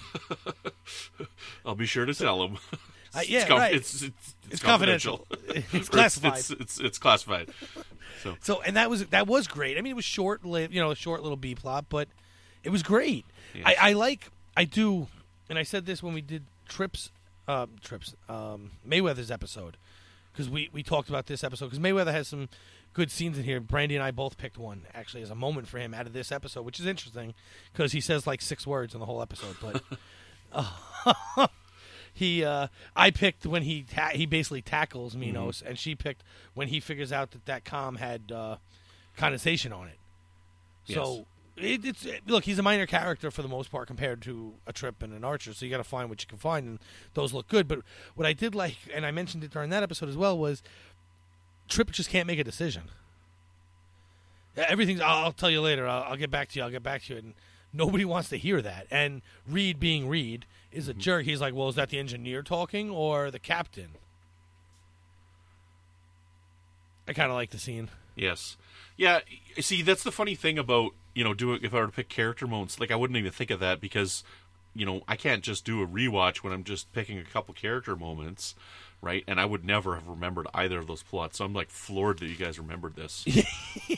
[1.66, 2.58] I'll be sure to tell him.
[3.14, 3.74] Uh, yeah, it's, right.
[3.74, 5.26] it's, it's, it's, It's confidential.
[5.28, 5.78] confidential.
[5.78, 6.38] It's classified.
[6.38, 7.50] It's, it's, it's classified.
[8.22, 9.76] So So, and that was that was great.
[9.76, 12.08] I mean, it was short, lived, you know, a short little B plot, but
[12.64, 13.26] it was great.
[13.54, 13.64] Yes.
[13.66, 15.08] I, I like, I do,
[15.52, 17.10] and I said this when we did trips,
[17.46, 19.76] um, trips, um, Mayweather's episode,
[20.32, 22.48] because we we talked about this episode because Mayweather has some
[22.94, 23.60] good scenes in here.
[23.60, 26.32] Brandy and I both picked one actually as a moment for him out of this
[26.32, 27.34] episode, which is interesting
[27.70, 29.82] because he says like six words in the whole episode, but.
[30.52, 31.46] uh,
[32.14, 36.68] He, uh, I picked when he ta- he basically tackles Menos, and she picked when
[36.68, 38.56] he figures out that that com had uh,
[39.16, 39.98] condensation on it.
[40.94, 44.54] So it, it's it- look, he's a minor character for the most part compared to
[44.66, 45.52] a Trip and an Archer.
[45.52, 46.78] So you got to find what you can find, and
[47.14, 47.68] those look good.
[47.68, 47.80] But
[48.14, 50.62] what I did like, and I mentioned it during that episode as well, was
[51.68, 52.84] Trip just can't make a decision.
[54.56, 55.00] Everything's.
[55.00, 55.86] I'll, I'll tell you later.
[55.86, 56.64] I'll, I'll get back to you.
[56.64, 57.18] I'll get back to you.
[57.18, 57.34] And
[57.72, 58.86] nobody wants to hear that.
[58.90, 61.00] And Reed, being Reed, is a mm-hmm.
[61.00, 61.24] jerk.
[61.24, 63.90] He's like, well, is that the engineer talking or the captain?
[67.08, 67.88] I kind of like the scene.
[68.16, 68.56] Yes.
[68.96, 69.20] Yeah,
[69.60, 72.46] see that's the funny thing about, you know, doing if I were to pick character
[72.46, 74.22] moments, like I wouldn't even think of that because,
[74.74, 77.96] you know, I can't just do a rewatch when I'm just picking a couple character
[77.96, 78.54] moments,
[79.00, 79.24] right?
[79.26, 81.38] And I would never have remembered either of those plots.
[81.38, 83.24] So I'm like floored that you guys remembered this.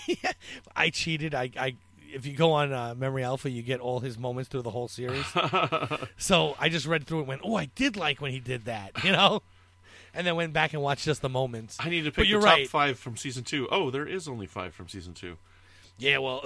[0.76, 1.34] I cheated.
[1.34, 1.76] I, I
[2.14, 4.88] if you go on uh, Memory Alpha, you get all his moments through the whole
[4.88, 5.26] series.
[6.16, 8.66] so I just read through it, and went, oh, I did like when he did
[8.66, 9.42] that, you know,
[10.14, 11.76] and then went back and watched just the moments.
[11.80, 12.68] I need to pick the top right.
[12.68, 13.68] five from season two.
[13.70, 15.36] Oh, there is only five from season two.
[15.98, 16.44] Yeah, well,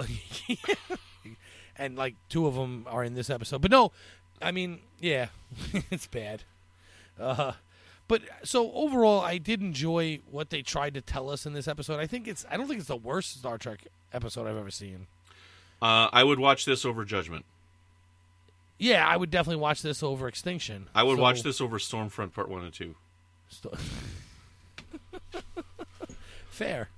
[1.77, 3.91] and like two of them are in this episode, but no,
[4.41, 5.27] I mean, yeah,
[5.91, 6.43] it's bad.
[7.19, 7.53] Uh,
[8.07, 11.99] but so overall, I did enjoy what they tried to tell us in this episode.
[11.99, 12.45] I think it's.
[12.49, 15.07] I don't think it's the worst Star Trek episode I've ever seen.
[15.81, 17.45] Uh, I would watch this over Judgment.
[18.77, 20.87] Yeah, I would definitely watch this over Extinction.
[20.95, 22.95] I would So- watch this over Stormfront Part One and Two.
[23.49, 23.73] Sto-
[26.49, 26.89] Fair.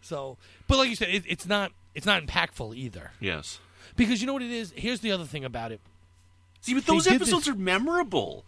[0.00, 1.72] so, but like you said, it, it's not.
[1.94, 3.12] It's not impactful either.
[3.20, 3.60] Yes.
[3.96, 4.72] Because you know what it is.
[4.76, 5.80] Here's the other thing about it.
[6.60, 8.44] See, but They those did episodes this- are memorable.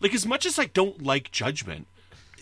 [0.00, 1.86] Like as much as I don't like Judgment,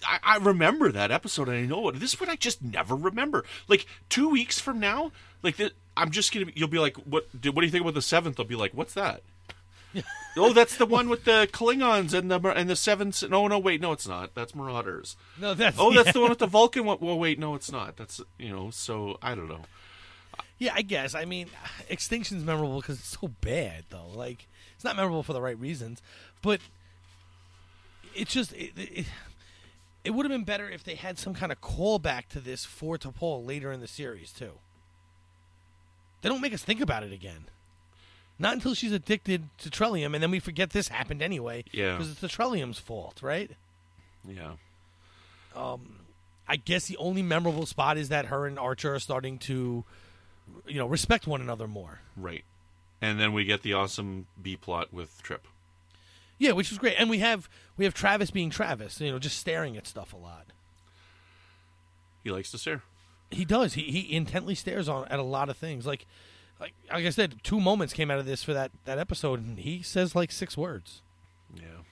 [0.07, 1.99] I, I remember that episode and I know it.
[2.01, 3.45] This one I just never remember.
[3.69, 5.11] Like two weeks from now,
[5.43, 6.47] like the, I'm just gonna.
[6.47, 7.27] Be, you'll be like, what?
[7.41, 8.39] do- What do you think about the seventh?
[8.39, 9.23] I'll be like, what's that?
[10.37, 13.29] oh, that's the one with the Klingons and the and the seventh.
[13.29, 14.35] No, no, wait, no, it's not.
[14.35, 15.17] That's Marauders.
[15.41, 16.13] No, that's Oh, that's yeah.
[16.13, 16.99] the one with the Vulcan one.
[17.01, 17.97] Well, wait, no, it's not.
[17.97, 18.71] That's you know.
[18.71, 19.63] So I don't know.
[20.59, 21.15] Yeah, I guess.
[21.15, 21.49] I mean,
[21.91, 24.09] Extinction's memorable because it's so bad, though.
[24.15, 26.03] Like, it's not memorable for the right reasons,
[26.42, 26.61] but
[28.15, 28.73] it's just it.
[28.77, 29.07] it,
[30.05, 32.99] it would have been better if they had some kind of callback to this for
[32.99, 34.53] T'Pol later in the series too.
[36.21, 37.47] They don't make us think about it again.
[38.39, 41.65] Not until she's addicted to Trellium, and then we forget this happened anyway.
[41.73, 41.93] Yeah.
[41.93, 43.51] because it's the Trellium's fault, right?
[44.27, 44.53] Yeah.
[45.55, 46.01] Um,
[46.49, 49.85] I guess the only memorable spot is that her and Archer are starting to,
[50.67, 52.01] you know, respect one another more.
[52.17, 52.45] Right.
[53.01, 55.47] And then we get the awesome B plot with Trip.
[56.39, 59.39] Yeah, which was great, and we have we have Travis being Travis, you know, just
[59.39, 60.47] staring at stuff a lot.
[62.25, 62.83] He likes to stare.
[63.31, 63.75] He does.
[63.75, 65.87] He he intently stares on at a lot of things.
[65.87, 66.07] Like
[66.61, 69.59] like like I said, two moments came out of this for that that episode, and
[69.59, 71.02] he says like six words,
[71.55, 71.83] Yeah.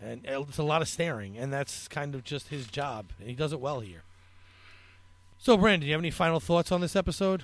[0.00, 3.34] and it's a lot of staring, and that's kind of just his job, and he
[3.34, 4.02] does it well here.
[5.38, 7.42] So, Brandon, do you have any final thoughts on this episode?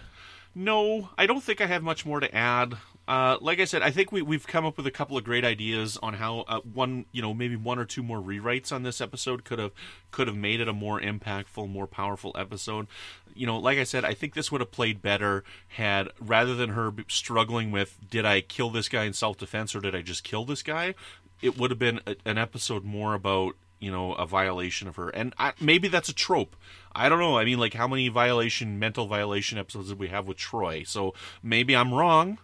[0.55, 2.75] No, I don't think I have much more to add.
[3.09, 5.43] Uh, like I said, I think we, we've come up with a couple of great
[5.43, 9.01] ideas on how uh, one, you know, maybe one or two more rewrites on this
[9.01, 9.73] episode could have
[10.11, 12.87] could have made it a more impactful, more powerful episode.
[13.35, 16.71] You know, like I said, I think this would have played better had rather than
[16.71, 20.23] her struggling with did I kill this guy in self defense or did I just
[20.23, 20.95] kill this guy,
[21.41, 25.09] it would have been a, an episode more about you know a violation of her.
[25.09, 26.57] And I, maybe that's a trope.
[26.95, 27.39] I don't know.
[27.39, 30.87] I mean like how many violation mental violation episodes did we have with Troi?
[30.87, 32.39] So maybe i'm wrong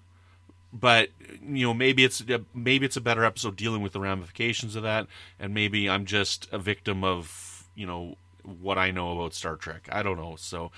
[0.74, 1.08] but
[1.40, 4.82] you know maybe it's uh, maybe it's a better episode dealing with the ramifications of
[4.82, 5.06] that
[5.38, 8.16] and maybe i'm just a victim of you know
[8.60, 10.70] what i know about star trek i don't know so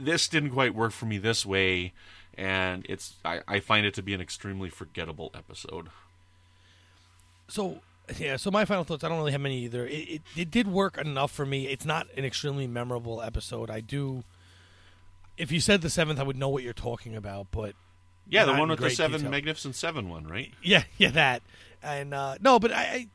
[0.00, 1.92] this didn't quite work for me this way
[2.36, 5.88] and it's i, I find it to be an extremely forgettable episode
[7.48, 7.80] So
[8.18, 9.04] yeah, so my final thoughts.
[9.04, 9.86] I don't really have many either.
[9.86, 11.68] It, it it did work enough for me.
[11.68, 13.70] It's not an extremely memorable episode.
[13.70, 14.24] I do.
[15.36, 17.48] If you said the seventh, I would know what you're talking about.
[17.50, 17.74] But
[18.30, 19.30] yeah the one with the seven detail.
[19.30, 21.42] magnificent seven one right Yeah, yeah, that.
[21.82, 23.08] And uh, no, but I,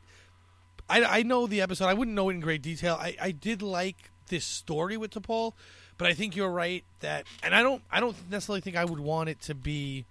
[0.89, 1.85] I, I, I know the episode.
[1.85, 2.97] I wouldn't know it in great detail.
[2.99, 5.53] I, I did like this story with T'Pol,
[5.97, 8.99] but I think you're right that, and I don't, I don't necessarily think I would
[8.99, 10.05] want it to be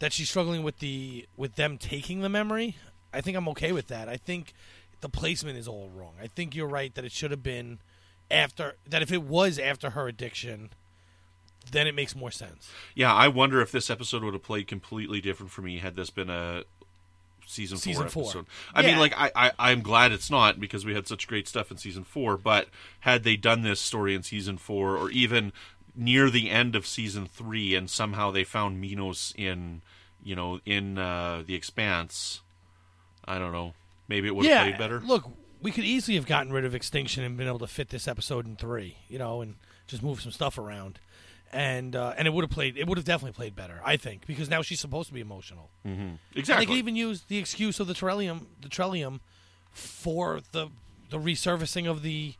[0.00, 2.76] that she's struggling with the with them taking the memory.
[3.12, 4.08] I think I'm okay with that.
[4.08, 4.52] I think
[5.00, 6.14] the placement is all wrong.
[6.20, 7.78] I think you're right that it should have been
[8.30, 9.00] after that.
[9.02, 10.70] If it was after her addiction,
[11.70, 12.70] then it makes more sense.
[12.94, 16.10] Yeah, I wonder if this episode would have played completely different for me had this
[16.10, 16.64] been a
[17.46, 18.22] season, Season four four.
[18.24, 18.46] episode.
[18.74, 18.86] I Yeah.
[18.92, 21.76] mean, like I, I, I'm glad it's not because we had such great stuff in
[21.76, 22.36] season four.
[22.36, 22.68] But
[23.00, 25.52] had they done this story in season four, or even
[25.94, 29.82] near the end of season three, and somehow they found Menos in,
[30.24, 32.40] you know, in uh, the Expanse,
[33.24, 33.74] I don't know.
[34.08, 35.00] Maybe it would have played better.
[35.00, 35.28] Look,
[35.60, 38.46] we could easily have gotten rid of Extinction and been able to fit this episode
[38.46, 39.56] in three, you know, and
[39.86, 40.98] just move some stuff around,
[41.52, 42.76] and uh, and it would have played.
[42.76, 45.70] It would have definitely played better, I think, because now she's supposed to be emotional.
[45.84, 46.66] And they exactly.
[46.66, 49.20] could even use the excuse of the Trellium, the Trellium,
[49.70, 50.68] for the
[51.10, 52.34] the resurfacing of the.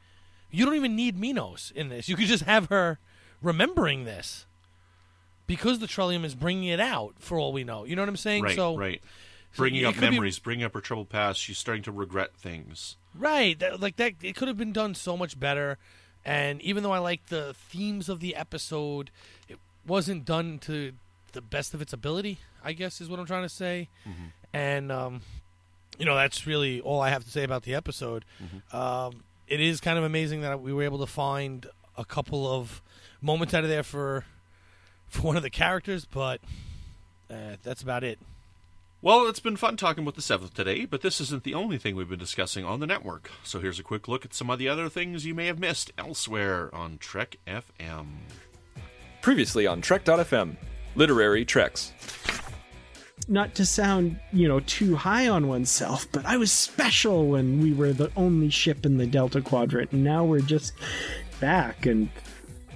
[0.51, 2.09] You don't even need Menos in this.
[2.09, 2.99] You could just have her
[3.41, 4.47] remembering this.
[5.47, 7.85] Because the Trellium is bringing it out, for all we know.
[7.85, 8.45] You know what I'm saying?
[8.45, 9.03] right, so, right.
[9.57, 11.41] Bringing it up could be- memories, bringing up her troubled past.
[11.41, 12.97] She's starting to regret things.
[13.15, 14.15] Right, that, like that.
[14.23, 15.79] It could have been done so much better.
[16.25, 19.11] And even though I like the themes of the episode,
[19.49, 20.93] it wasn't done to
[21.33, 22.39] the best of its ability.
[22.65, 23.89] I guess is what I'm trying to say.
[24.53, 25.23] And um,
[25.99, 28.25] you know, that's really all I have to say about the episode.
[28.73, 31.67] Um, it is kind of amazing that we were able to find
[31.99, 32.81] a couple of
[33.21, 34.25] moments out of there for
[35.09, 36.41] for one of the characters, but
[37.31, 38.19] uh, that's about it.
[39.05, 41.97] Well, it's been fun talking about the seventh today, but this isn't the only thing
[41.97, 43.33] we've been discussing on the network.
[43.43, 45.91] So here's a quick look at some of the other things you may have missed
[45.99, 48.07] elsewhere on Trek FM.
[49.21, 50.57] Previously on Trek.fm,
[50.95, 51.93] Literary Treks.
[53.27, 57.73] not to sound, you know, too high on oneself, but I was special when we
[57.73, 60.75] were the only ship in the Delta Quadrant, and now we're just
[61.41, 62.09] back, and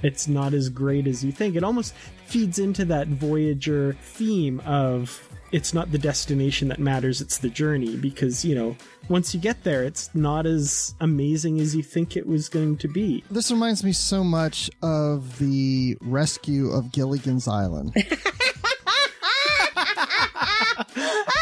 [0.02, 1.54] it's not as great as you think.
[1.54, 1.94] It almost
[2.26, 5.22] feeds into that Voyager theme of
[5.52, 8.76] it's not the destination that matters, it's the journey, because, you know,
[9.08, 12.88] once you get there, it's not as amazing as you think it was going to
[12.88, 13.22] be.
[13.30, 17.92] This reminds me so much of the rescue of Gilligan's Island.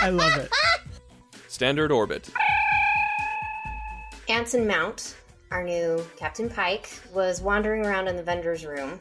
[0.01, 0.51] I love it.
[1.49, 2.31] Standard Orbit.
[4.29, 5.17] Anson Mount,
[5.51, 8.99] our new Captain Pike, was wandering around in the vendor's room,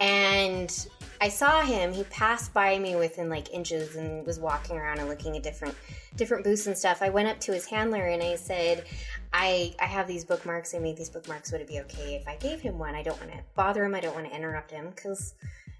[0.00, 0.88] and
[1.22, 1.92] I saw him.
[1.92, 5.76] He passed by me within like inches and was walking around and looking at different
[6.16, 7.00] different booths and stuff.
[7.00, 8.86] I went up to his handler and I said,
[9.32, 10.74] "I I have these bookmarks.
[10.74, 11.52] I made these bookmarks.
[11.52, 12.96] Would it be okay if I gave him one?
[12.96, 13.94] I don't want to bother him.
[13.94, 15.34] I don't want to interrupt him because."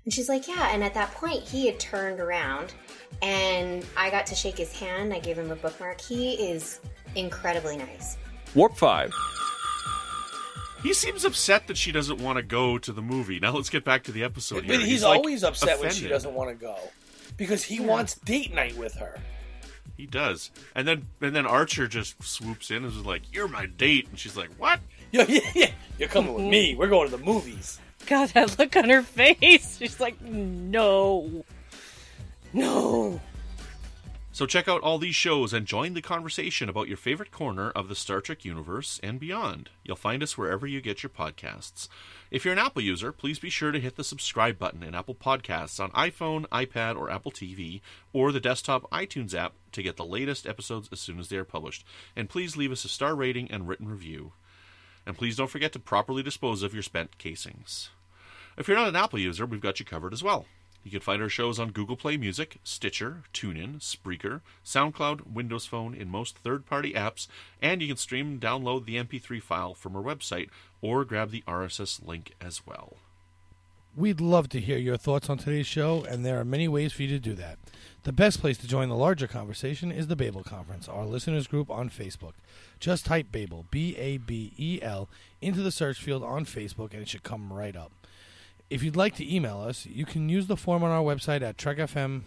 [0.05, 2.73] And she's like, "Yeah." And at that point, he had turned around,
[3.21, 5.13] and I got to shake his hand.
[5.13, 6.01] I gave him a bookmark.
[6.01, 6.79] He is
[7.17, 8.17] incredibly nice.
[8.55, 9.13] Warp 5.
[10.83, 13.39] He seems upset that she doesn't want to go to the movie.
[13.39, 14.79] Now let's get back to the episode here.
[14.79, 16.77] But he's, like, always upset when she doesn't want to go
[17.37, 19.19] because he wants date night with her.
[19.97, 23.67] He does, and then and then Archer just swoops in and is like, "You're my
[23.67, 24.81] date," and she's like, "What?"
[25.13, 25.71] Yeah, yeah, yeah.
[25.99, 26.75] You're coming with me.
[26.79, 27.79] We're going to the movies.
[28.07, 29.77] God, that look on her face.
[29.79, 31.45] She's like, no.
[32.55, 33.21] No.
[34.35, 37.89] So check out all these shows and join the conversation about your favorite corner of
[37.89, 39.69] the Star Trek universe and beyond.
[39.85, 41.87] You'll find us wherever you get your podcasts.
[42.31, 45.15] If you're an Apple user, please be sure to hit the subscribe button in Apple
[45.15, 47.83] Podcasts on iPhone, iPad, or Apple TV,
[48.15, 51.45] or the desktop iTunes app to get the latest episodes as soon as they are
[51.45, 51.85] published.
[52.17, 54.33] And please leave us a star rating and written review.
[55.05, 57.91] And please don't forget to properly dispose of your spent casings.
[58.57, 60.47] If you're not an Apple user, we've got you covered as well.
[60.85, 65.95] You can find our shows on Google Play Music, Stitcher, TuneIn, Spreaker, SoundCloud, Windows Phone,
[65.95, 67.29] in most third party apps,
[67.61, 70.49] and you can stream and download the MP3 file from our website
[70.81, 72.97] or grab the RSS link as well.
[73.95, 77.03] We'd love to hear your thoughts on today's show, and there are many ways for
[77.03, 77.59] you to do that.
[78.05, 81.71] The best place to join the larger conversation is the Babel Conference, our listeners group
[81.71, 82.33] on Facebook.
[82.81, 85.11] Just type Babel, B A B E L,
[85.43, 87.93] into the search field on Facebook, and it should come right up.
[88.73, 91.59] If you'd like to email us, you can use the form on our website at
[91.59, 92.23] trekfm,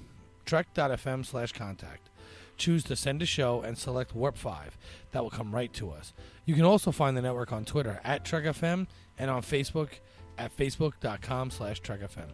[0.46, 2.12] trek.fm slash contact.
[2.56, 4.78] Choose to send a show and select Warp 5.
[5.10, 6.14] That will come right to us.
[6.46, 8.86] You can also find the network on Twitter at TrekFM
[9.18, 9.90] and on Facebook
[10.38, 12.30] at facebook.com slash TrekFM.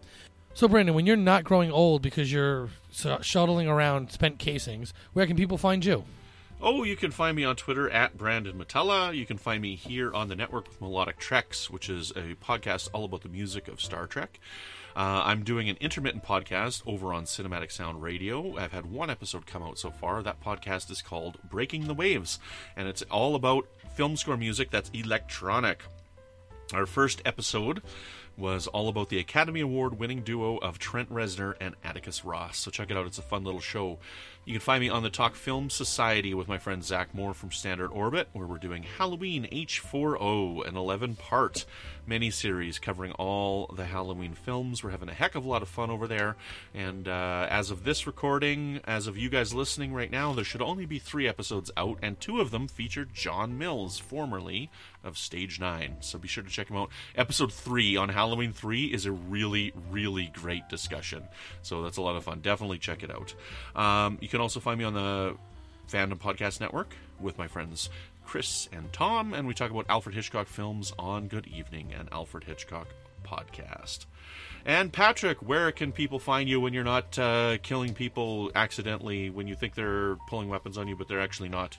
[0.55, 5.37] So, Brandon, when you're not growing old because you're shuttling around spent casings, where can
[5.37, 6.03] people find you?
[6.63, 9.15] Oh, you can find me on Twitter at Brandon Mutala.
[9.15, 12.87] You can find me here on the network with Melodic Treks, which is a podcast
[12.93, 14.39] all about the music of Star Trek.
[14.95, 18.57] Uh, I'm doing an intermittent podcast over on Cinematic Sound Radio.
[18.57, 20.21] I've had one episode come out so far.
[20.21, 22.37] That podcast is called Breaking the Waves,
[22.75, 25.81] and it's all about film score music that's electronic.
[26.75, 27.81] Our first episode
[28.37, 32.57] was all about the Academy Award winning duo of Trent Reznor and Atticus Ross.
[32.57, 33.99] So check it out, it's a fun little show.
[34.43, 37.51] You can find me on the Talk Film Society with my friend Zach Moore from
[37.51, 41.65] Standard Orbit, where we're doing Halloween H4O, an 11 part
[42.09, 44.83] miniseries covering all the Halloween films.
[44.83, 46.37] We're having a heck of a lot of fun over there.
[46.73, 50.63] And uh, as of this recording, as of you guys listening right now, there should
[50.63, 54.71] only be three episodes out, and two of them feature John Mills, formerly
[55.03, 55.97] of Stage 9.
[56.01, 56.89] So be sure to check him out.
[57.15, 61.23] Episode 3 on Halloween 3 is a really, really great discussion.
[61.61, 62.41] So that's a lot of fun.
[62.41, 63.33] Definitely check it out.
[63.75, 65.35] Um, you can also find me on the
[65.91, 67.89] Fandom Podcast Network with my friends
[68.25, 72.45] Chris and Tom, and we talk about Alfred Hitchcock films on Good Evening and Alfred
[72.45, 72.87] Hitchcock
[73.25, 74.05] podcast.
[74.65, 79.47] And Patrick, where can people find you when you're not uh, killing people accidentally when
[79.47, 81.77] you think they're pulling weapons on you, but they're actually not?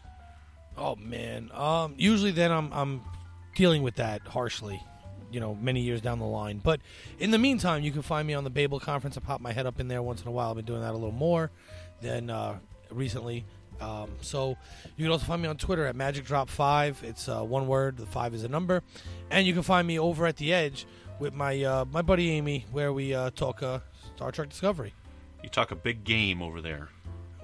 [0.76, 1.50] Oh man.
[1.54, 3.00] Um, usually then I'm I'm
[3.54, 4.82] dealing with that harshly,
[5.30, 6.60] you know, many years down the line.
[6.62, 6.80] But
[7.18, 9.16] in the meantime, you can find me on the Babel conference.
[9.16, 10.50] I pop my head up in there once in a while.
[10.50, 11.50] I've been doing that a little more
[12.02, 12.58] than uh,
[12.90, 13.44] recently.
[13.80, 14.56] Um, so
[14.96, 17.02] you can also find me on Twitter at Magic Drop Five.
[17.02, 17.96] It's uh, one word.
[17.96, 18.82] The five is a number,
[19.30, 20.86] and you can find me over at the Edge
[21.18, 23.80] with my uh, my buddy Amy, where we uh, talk uh,
[24.14, 24.94] Star Trek Discovery.
[25.42, 26.90] You talk a big game over there.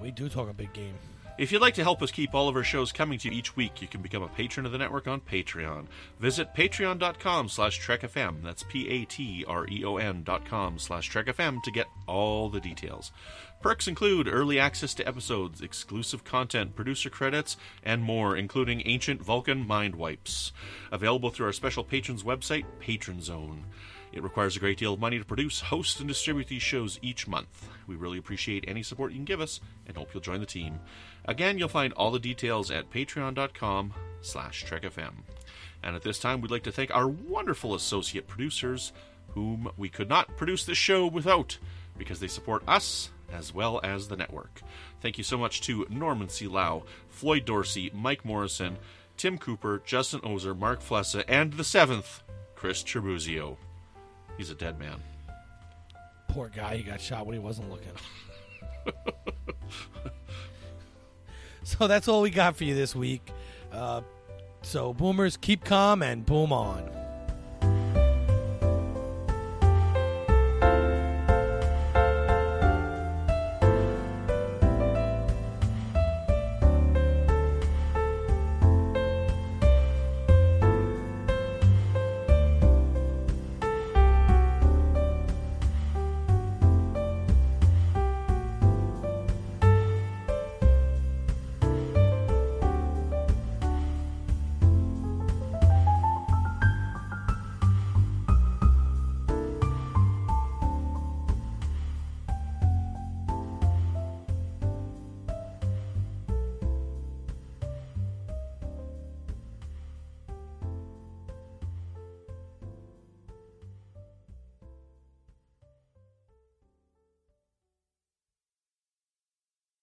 [0.01, 0.93] We do talk a big game.
[1.39, 3.55] If you'd like to help us keep all of our shows coming to you each
[3.55, 5.85] week, you can become a patron of the network on Patreon.
[6.19, 8.43] Visit patreon.com slash trekfm.
[8.43, 13.13] That's P-A-T-R-E-O-N dot com slash trekfm to get all the details.
[13.61, 19.65] Perks include early access to episodes, exclusive content, producer credits, and more, including Ancient Vulcan
[19.65, 20.51] Mind Wipes.
[20.91, 23.63] Available through our special patrons website, Patron Zone.
[24.11, 27.27] It requires a great deal of money to produce, host, and distribute these shows each
[27.27, 27.69] month.
[27.87, 30.79] We really appreciate any support you can give us and hope you'll join the team.
[31.25, 35.13] Again, you'll find all the details at patreon.com slash trekfm.
[35.83, 38.91] And at this time, we'd like to thank our wonderful associate producers,
[39.29, 41.57] whom we could not produce this show without,
[41.97, 44.61] because they support us as well as the network.
[45.01, 46.47] Thank you so much to Norman C.
[46.47, 48.77] Lao, Floyd Dorsey, Mike Morrison,
[49.17, 52.23] Tim Cooper, Justin Oser, Mark Flessa, and the seventh,
[52.55, 53.57] Chris Trebuzio.
[54.37, 55.01] He's a dead man.
[56.29, 57.91] Poor guy, he got shot when he wasn't looking.
[61.77, 63.29] so that's all we got for you this week.
[63.71, 64.01] Uh,
[64.61, 66.98] so, boomers, keep calm and boom on.